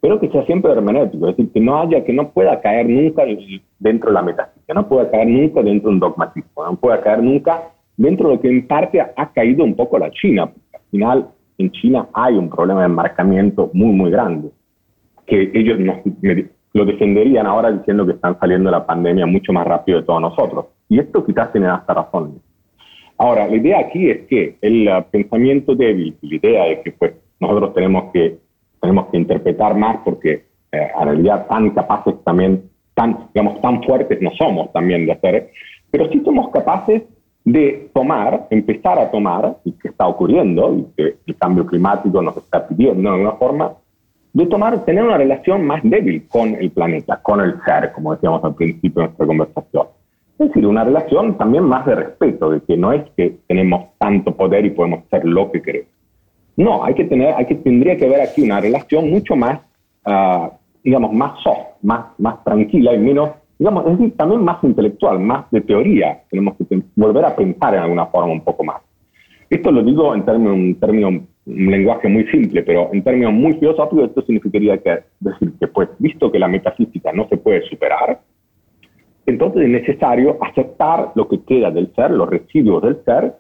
[0.00, 3.22] pero que sea siempre hermenéutico, es decir, que no haya, que no pueda caer nunca
[3.78, 7.22] dentro de la metafísica, no pueda caer nunca dentro de un dogmatismo, no pueda caer
[7.22, 7.62] nunca
[7.96, 11.28] dentro de lo que en parte ha caído un poco la China, porque al final
[11.58, 14.50] en China hay un problema de enmarcamiento muy, muy grande,
[15.32, 15.96] que ellos nos,
[16.74, 20.20] lo defenderían ahora diciendo que están saliendo de la pandemia mucho más rápido de todos
[20.20, 20.66] nosotros.
[20.90, 22.42] Y esto quizás tiene hasta razón.
[23.16, 27.14] Ahora, la idea aquí es que el uh, pensamiento débil, la idea de que pues,
[27.40, 28.36] nosotros tenemos que,
[28.78, 34.20] tenemos que interpretar más porque eh, en realidad tan capaces también, tan, digamos, tan fuertes
[34.20, 35.50] no somos también de hacer,
[35.90, 37.04] pero sí somos capaces
[37.44, 42.36] de tomar, empezar a tomar, y que está ocurriendo, y que el cambio climático nos
[42.36, 43.72] está pidiendo de alguna forma,
[44.32, 48.42] de tomar, tener una relación más débil con el planeta, con el ser, como decíamos
[48.44, 49.86] al principio de nuestra conversación.
[50.38, 54.34] Es decir, una relación también más de respeto, de que no es que tenemos tanto
[54.34, 55.90] poder y podemos hacer lo que queremos.
[56.56, 59.60] No, hay que tener, hay que, tendría que haber aquí una relación mucho más,
[60.06, 60.48] uh,
[60.82, 63.30] digamos, más soft, más, más tranquila y menos
[63.62, 66.20] digamos, es decir, también más intelectual, más de teoría.
[66.28, 68.82] Tenemos que volver a pensar en alguna forma un poco más.
[69.48, 73.54] Esto lo digo en términos, un, término, un lenguaje muy simple, pero en términos muy
[73.54, 78.20] filosóficos esto significaría que, decir que, pues, visto que la metafísica no se puede superar,
[79.26, 83.34] entonces es necesario aceptar lo que queda del ser, los residuos del ser,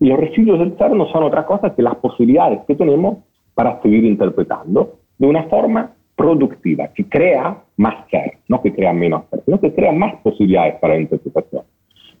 [0.00, 3.18] y los residuos del ser no son otra cosa que las posibilidades que tenemos
[3.54, 9.24] para seguir interpretando de una forma productiva, que crea más ser, no que crea menos
[9.30, 11.62] ser, sino que crea más posibilidades para la interpretación.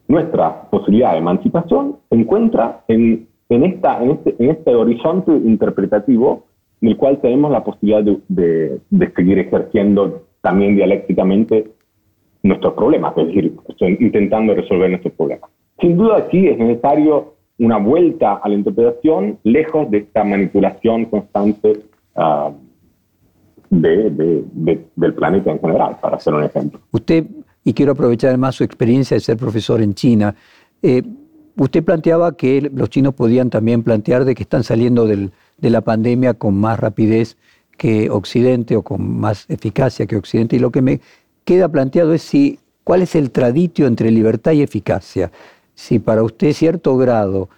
[0.08, 6.44] Nuestra posibilidad de emancipación se encuentra en, en, esta, en, este, en este horizonte interpretativo
[6.80, 11.72] en el cual tenemos la posibilidad de, de, seguir ejerciendo también dialécticamente
[12.42, 13.56] nuestros problemas, es decir,
[13.98, 15.50] intentando resolver nuestros problemas.
[15.80, 21.80] Sin duda aquí es necesario una vuelta a la interpretación lejos de esta manipulación constante
[22.14, 22.52] uh,
[23.70, 24.44] de,
[24.94, 26.80] del planeta en general, para hacer un ejemplo.
[26.92, 27.24] Usted,
[27.64, 30.34] y quiero aprovechar además su experiencia de ser profesor en China,
[30.80, 31.02] eh,
[31.58, 35.30] usted planteaba que los chinos podían también plantear de que están saliendo de
[35.70, 37.36] la pandemia con más rapidez
[37.76, 41.00] que Occidente o con más eficacia que Occidente, y lo que me
[41.44, 45.30] queda planteado es si cuál es el traditio entre libertad y eficacia.
[45.74, 47.48] Si para usted cierto grado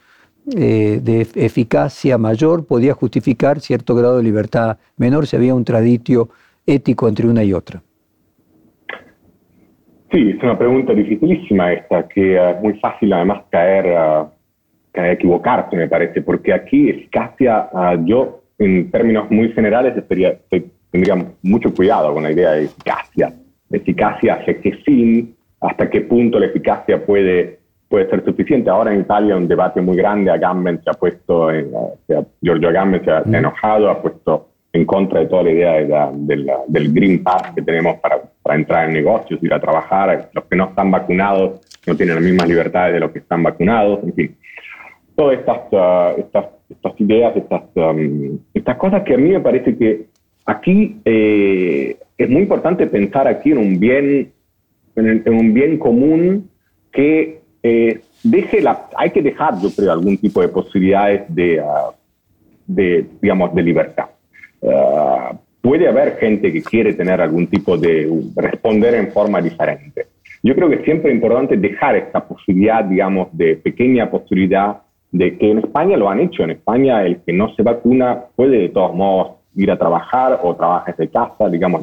[0.56, 6.30] eh, de eficacia mayor podía justificar cierto grado de libertad menor si había un traditio
[6.66, 7.82] ético entre una y otra.
[10.10, 14.32] Sí, es una pregunta dificilísima esta, que es muy fácil además caer, a
[14.94, 19.94] equivocarse, me parece, porque aquí eficacia, ah, yo en términos muy generales
[20.90, 23.32] tendría mucho cuidado con la idea de eficacia.
[23.70, 28.70] Eficacia, hacia qué fin, hasta qué punto la eficacia puede puede ser suficiente.
[28.70, 31.72] Ahora en Italia un debate muy grande, Agamben se ha puesto, en,
[32.40, 37.22] Giorgio Agamben se ha enojado, ha puesto en contra de toda la idea del Green
[37.22, 40.30] Pass que tenemos para, para, entrar en negocios, ir a trabajar.
[40.32, 44.02] Los que no están vacunados no tienen las mismas libertades de los que están vacunados,
[44.04, 44.36] en fin.
[45.16, 49.76] Todas estas, uh, estas, estas, ideas, estas, um, estas cosas que a mí me parece
[49.76, 50.06] que
[50.46, 54.32] aquí eh, es muy importante pensar aquí en un bien,
[54.94, 56.48] en, en un bien común
[56.92, 61.90] que eh, deje la, hay que dejar, yo creo, algún tipo de posibilidades de, ah,
[62.66, 64.06] de digamos, de libertad.
[64.66, 70.06] Ah, puede haber gente que quiere tener algún tipo de responder en forma diferente.
[70.42, 74.78] Yo creo que siempre es importante dejar esta posibilidad, digamos, de pequeña posibilidad
[75.12, 76.42] de que en España lo han hecho.
[76.42, 80.54] En España el que no se vacuna puede de todos modos ir a trabajar o
[80.56, 81.82] trabaja desde casa, digamos,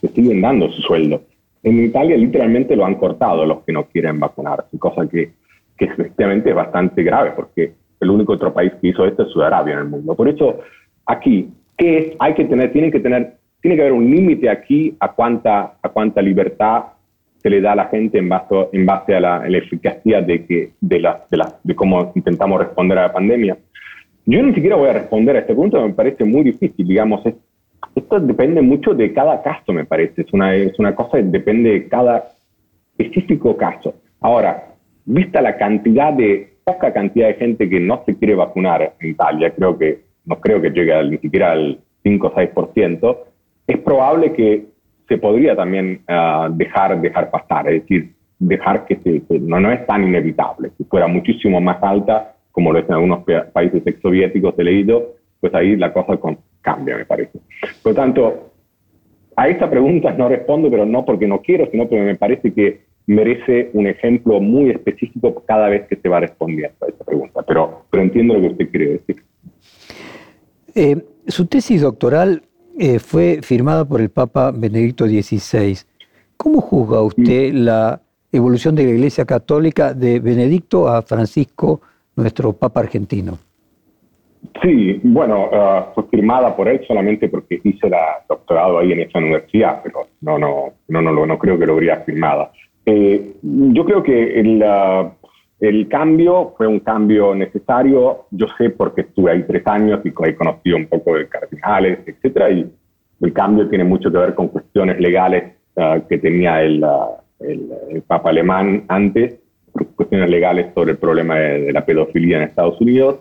[0.00, 1.22] le siguen dando su sueldo.
[1.62, 5.32] En Italia literalmente lo han cortado los que no quieren vacunarse, cosa que,
[5.76, 9.74] que efectivamente es bastante grave, porque el único otro país que hizo esto es Sudarabia
[9.74, 10.14] en el mundo.
[10.14, 10.60] Por eso,
[11.04, 12.16] aquí, ¿qué es?
[12.18, 15.88] Hay que tener, tiene que tener, tiene que haber un límite aquí a cuánta, a
[15.88, 16.84] cuánta libertad
[17.38, 20.72] se le da a la gente en base, en base a, la, eficacia de, que,
[20.80, 23.56] de, la, de, la, de cómo intentamos responder a la pandemia.
[24.26, 27.34] Yo ni siquiera voy a responder a este punto, me parece muy difícil, digamos, es
[27.94, 30.22] esto depende mucho de cada caso, me parece.
[30.22, 32.28] Es una, es una cosa que depende de cada
[32.96, 33.94] específico caso.
[34.20, 34.74] Ahora,
[35.04, 39.52] vista la cantidad de, poca cantidad de gente que no se quiere vacunar en Italia,
[39.54, 43.18] creo que, no creo que llegue ni siquiera al 5 o 6%,
[43.66, 44.66] es probable que
[45.08, 50.04] se podría también uh, dejar, dejar pasar, es decir, dejar que, no, no es tan
[50.04, 50.70] inevitable.
[50.76, 55.54] Si fuera muchísimo más alta, como lo es en algunos países exsoviéticos, he leído, pues
[55.54, 56.18] ahí la cosa
[56.60, 57.38] cambia, me parece.
[57.82, 58.50] Por lo tanto,
[59.36, 62.88] a esta pregunta no respondo, pero no porque no quiero, sino porque me parece que
[63.06, 67.42] merece un ejemplo muy específico cada vez que se va respondiendo a esta pregunta.
[67.46, 69.22] Pero, pero entiendo lo que usted quiere decir.
[70.80, 72.42] Eh, su tesis doctoral
[72.78, 75.76] eh, fue firmada por el Papa Benedicto XVI.
[76.36, 77.64] ¿Cómo juzga usted mm.
[77.64, 78.00] la
[78.30, 81.80] evolución de la Iglesia Católica de Benedicto a Francisco,
[82.14, 83.38] nuestro Papa argentino?
[84.62, 89.18] Sí, bueno, uh, fue firmada por él solamente porque hice la doctorado ahí en esa
[89.18, 92.52] universidad, pero no, no, no, no, no creo que lo hubiera firmada.
[92.86, 95.17] Eh, yo creo que uh,
[95.60, 98.26] el, cambio fue un cambio necesario.
[98.30, 102.50] Yo sé porque estuve ahí tres años y he conocido un poco de cardinales, etcétera,
[102.50, 102.70] y
[103.20, 106.84] el cambio tiene mucho que ver con cuestiones legales uh, que tenía el,
[107.40, 109.40] el, Papa alemán antes,
[109.96, 113.20] cuestiones legales sobre el problema de la pedofilia en Estados Unidos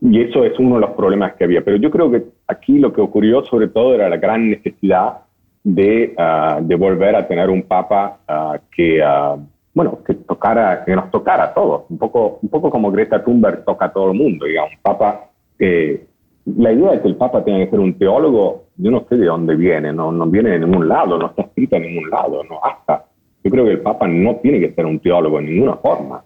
[0.00, 1.64] y eso es uno de los problemas que había.
[1.64, 5.18] Pero yo creo que aquí lo que ocurrió sobre todo era la gran necesidad
[5.64, 9.40] de, uh, de volver a tener un papa uh, que, uh,
[9.76, 13.62] bueno, que, tocara, que nos tocara a todos, un poco, un poco como Greta Thunberg
[13.62, 16.06] toca a todo el mundo, digamos, papa que...
[16.46, 19.26] La idea de que el papa tenga que ser un teólogo, yo no sé de
[19.26, 22.60] dónde viene, no, no viene de ningún lado, no está escrito en ningún lado, no
[22.62, 23.04] hasta.
[23.42, 26.24] Yo creo que el papa no tiene que ser un teólogo en ninguna forma.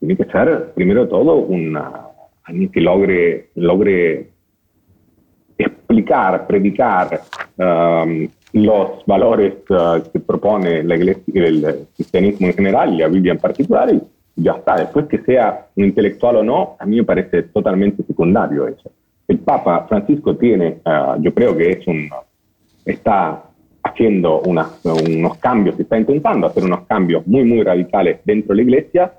[0.00, 1.92] tiene que ser, primero de todo, una,
[2.44, 4.30] alguien que logre, logre
[5.58, 7.20] explicar, predicar
[7.58, 13.32] um, los valores uh, que propone la iglesia, el cristianismo en general y la Biblia
[13.32, 14.00] en particular y
[14.36, 14.76] ya está.
[14.76, 18.90] Después que sea un intelectual o no, a mí me parece totalmente secundario eso.
[19.26, 22.08] El Papa Francisco tiene, uh, yo creo que es un,
[22.84, 23.44] está
[23.82, 29.12] haciendo unos cambios, está intentando hacer unos cambios muy, muy radicales dentro de la iglesia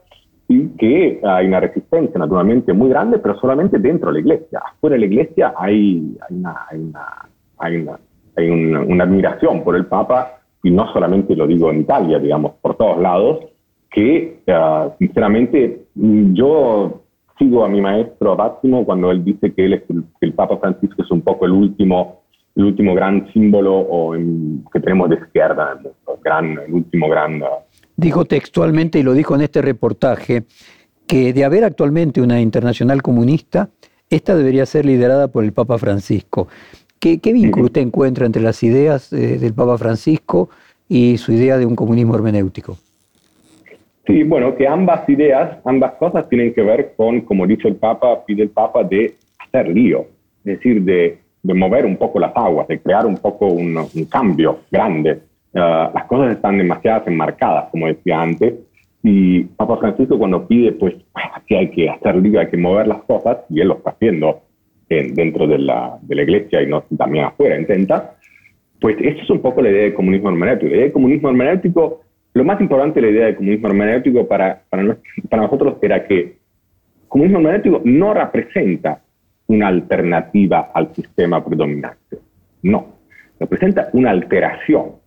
[0.48, 4.62] y que hay una resistencia naturalmente muy grande, pero solamente dentro de la iglesia.
[4.66, 8.00] Afuera de la iglesia hay, hay, una, hay, una, hay, una,
[8.40, 12.76] hay una, admiración por el Papa, y no solamente lo digo en Italia, digamos, por
[12.76, 13.40] todos lados,
[13.90, 17.02] que uh, sinceramente yo
[17.38, 21.02] sigo a mi maestro Máximo cuando él dice que, él es que el, Papa Francisco
[21.02, 22.24] es un poco el último,
[22.56, 26.74] el último gran símbolo o en, que tenemos de izquierda en el mundo, gran, el
[26.74, 27.42] último gran...
[27.42, 27.46] Uh,
[27.96, 30.44] dijo textualmente, y lo dijo en este reportaje,
[31.08, 33.70] que de haber actualmente una internacional comunista,
[34.10, 36.48] esta debería ser liderada por el Papa Francisco.
[37.00, 40.50] ¿Qué, vínculo usted encuentra entre las ideas eh, del Papa Francisco
[40.88, 42.78] y su idea de un comunismo hermenéutico?
[44.06, 48.26] Sí, bueno, que ambas ideas, ambas cosas tienen que ver con, como dice el Papa,
[48.26, 50.08] pide el Papa, de hacer lío,
[50.44, 55.22] es decir, de, mover un poco las aguas, de crear un poco un cambio grande.
[55.54, 58.56] Ah, las cosas están demasiado enmarcadas, como decía antes,
[59.02, 63.02] y Papa Francisco cuando pide, pues, aquí hay que hacer lío, hay que mover las
[63.04, 64.42] cosas, y él lo está haciendo
[64.90, 68.16] dentro de la, de la, iglesia y no, también afuera, intenta,
[68.80, 70.68] pues esa es un poco la idea del comunismo hermenéutico.
[70.68, 72.02] La idea del comunismo hermenéutico,
[72.34, 74.98] lo más importante de la idea del comunismo hermenéutico para, para,
[75.30, 76.36] para nosotros era que el
[77.08, 79.02] comunismo hermenéutico no representa
[79.48, 82.18] una alternativa al sistema predominante,
[82.64, 82.98] no,
[83.40, 85.00] representa una alteración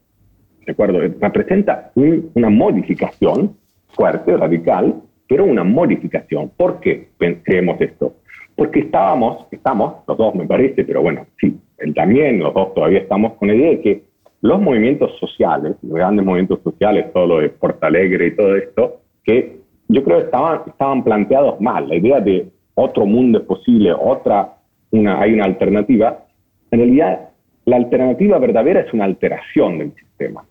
[0.66, 1.00] ¿de acuerdo?
[1.00, 3.56] Representa una modificación
[3.88, 6.50] fuerte, radical, pero una modificación.
[6.56, 7.08] ¿Por qué
[7.42, 8.16] creemos esto?
[8.56, 13.00] Porque estábamos, estamos, los dos me parece, pero bueno, sí, él también, los dos todavía
[13.00, 14.02] estamos con la idea de que
[14.42, 19.00] los movimientos sociales, los grandes movimientos sociales, todo lo de Porta Alegre y todo esto,
[19.24, 21.88] que yo creo estaban, estaban planteados mal.
[21.88, 24.54] La idea de otro mundo es posible, otra,
[24.90, 26.24] una, hay una alternativa.
[26.70, 27.28] En realidad,
[27.66, 30.44] la alternativa verdadera es una alteración del sistema.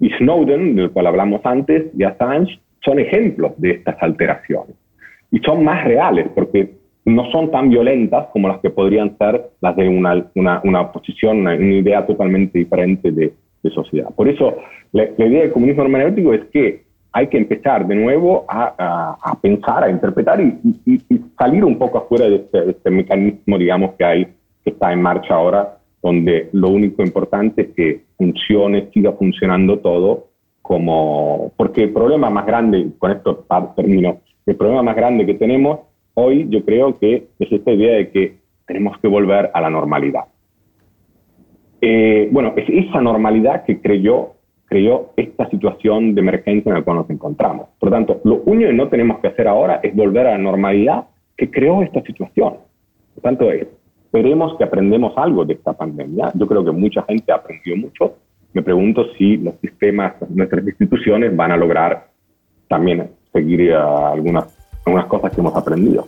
[0.00, 4.76] Y Snowden, del cual hablamos antes, y Assange, son ejemplos de estas alteraciones.
[5.30, 6.77] Y son más reales porque
[7.08, 11.38] no son tan violentas como las que podrían ser las de una, una, una posición,
[11.38, 13.32] una, idea totalmente diferente de,
[13.74, 14.08] sociedad.
[14.16, 14.56] Por eso,
[14.92, 19.84] la, idea del comunismo hermenéutico es que hay que empezar de nuevo a, a, pensar,
[19.84, 20.56] a interpretar y,
[21.38, 24.24] salir un poco afuera de este, de este mecanismo, digamos, que hay,
[24.64, 30.28] que está en marcha ahora donde lo único importante es que funcione, siga funcionando todo,
[30.62, 33.44] como, porque el problema más grande, con esto
[33.76, 35.80] termino, el problema más grande que tenemos
[36.18, 40.24] hoy yo creo que es esta idea de que tenemos que volver a la normalidad.
[41.80, 44.34] Eh, bueno, es esa normalidad que creyó,
[44.66, 47.68] creyó esta situación de emergencia en la cual nos encontramos.
[47.78, 50.38] Por lo tanto, lo único que no tenemos que hacer ahora es volver a la
[50.38, 51.06] normalidad
[51.36, 52.54] que creó esta situación.
[53.14, 53.68] Por tanto, es
[54.08, 56.32] Esperemos que aprendemos algo de esta pandemia.
[56.34, 58.14] Yo creo que mucha gente aprendió mucho.
[58.54, 62.08] Me pregunto si los sistemas, nuestras instituciones van a lograr
[62.68, 64.57] también seguir eh, algunas,
[64.88, 66.04] algunas cosas que hemos aprendido.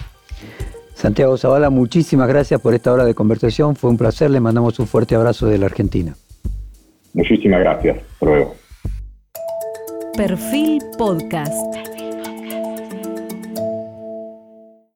[0.95, 3.75] Santiago Zavala, muchísimas gracias por esta hora de conversación.
[3.75, 4.31] Fue un placer.
[4.31, 6.15] Le mandamos un fuerte abrazo de la Argentina.
[7.15, 7.99] Muchísimas gracias.
[7.99, 8.55] Hasta luego.
[10.17, 11.90] Perfil Podcast.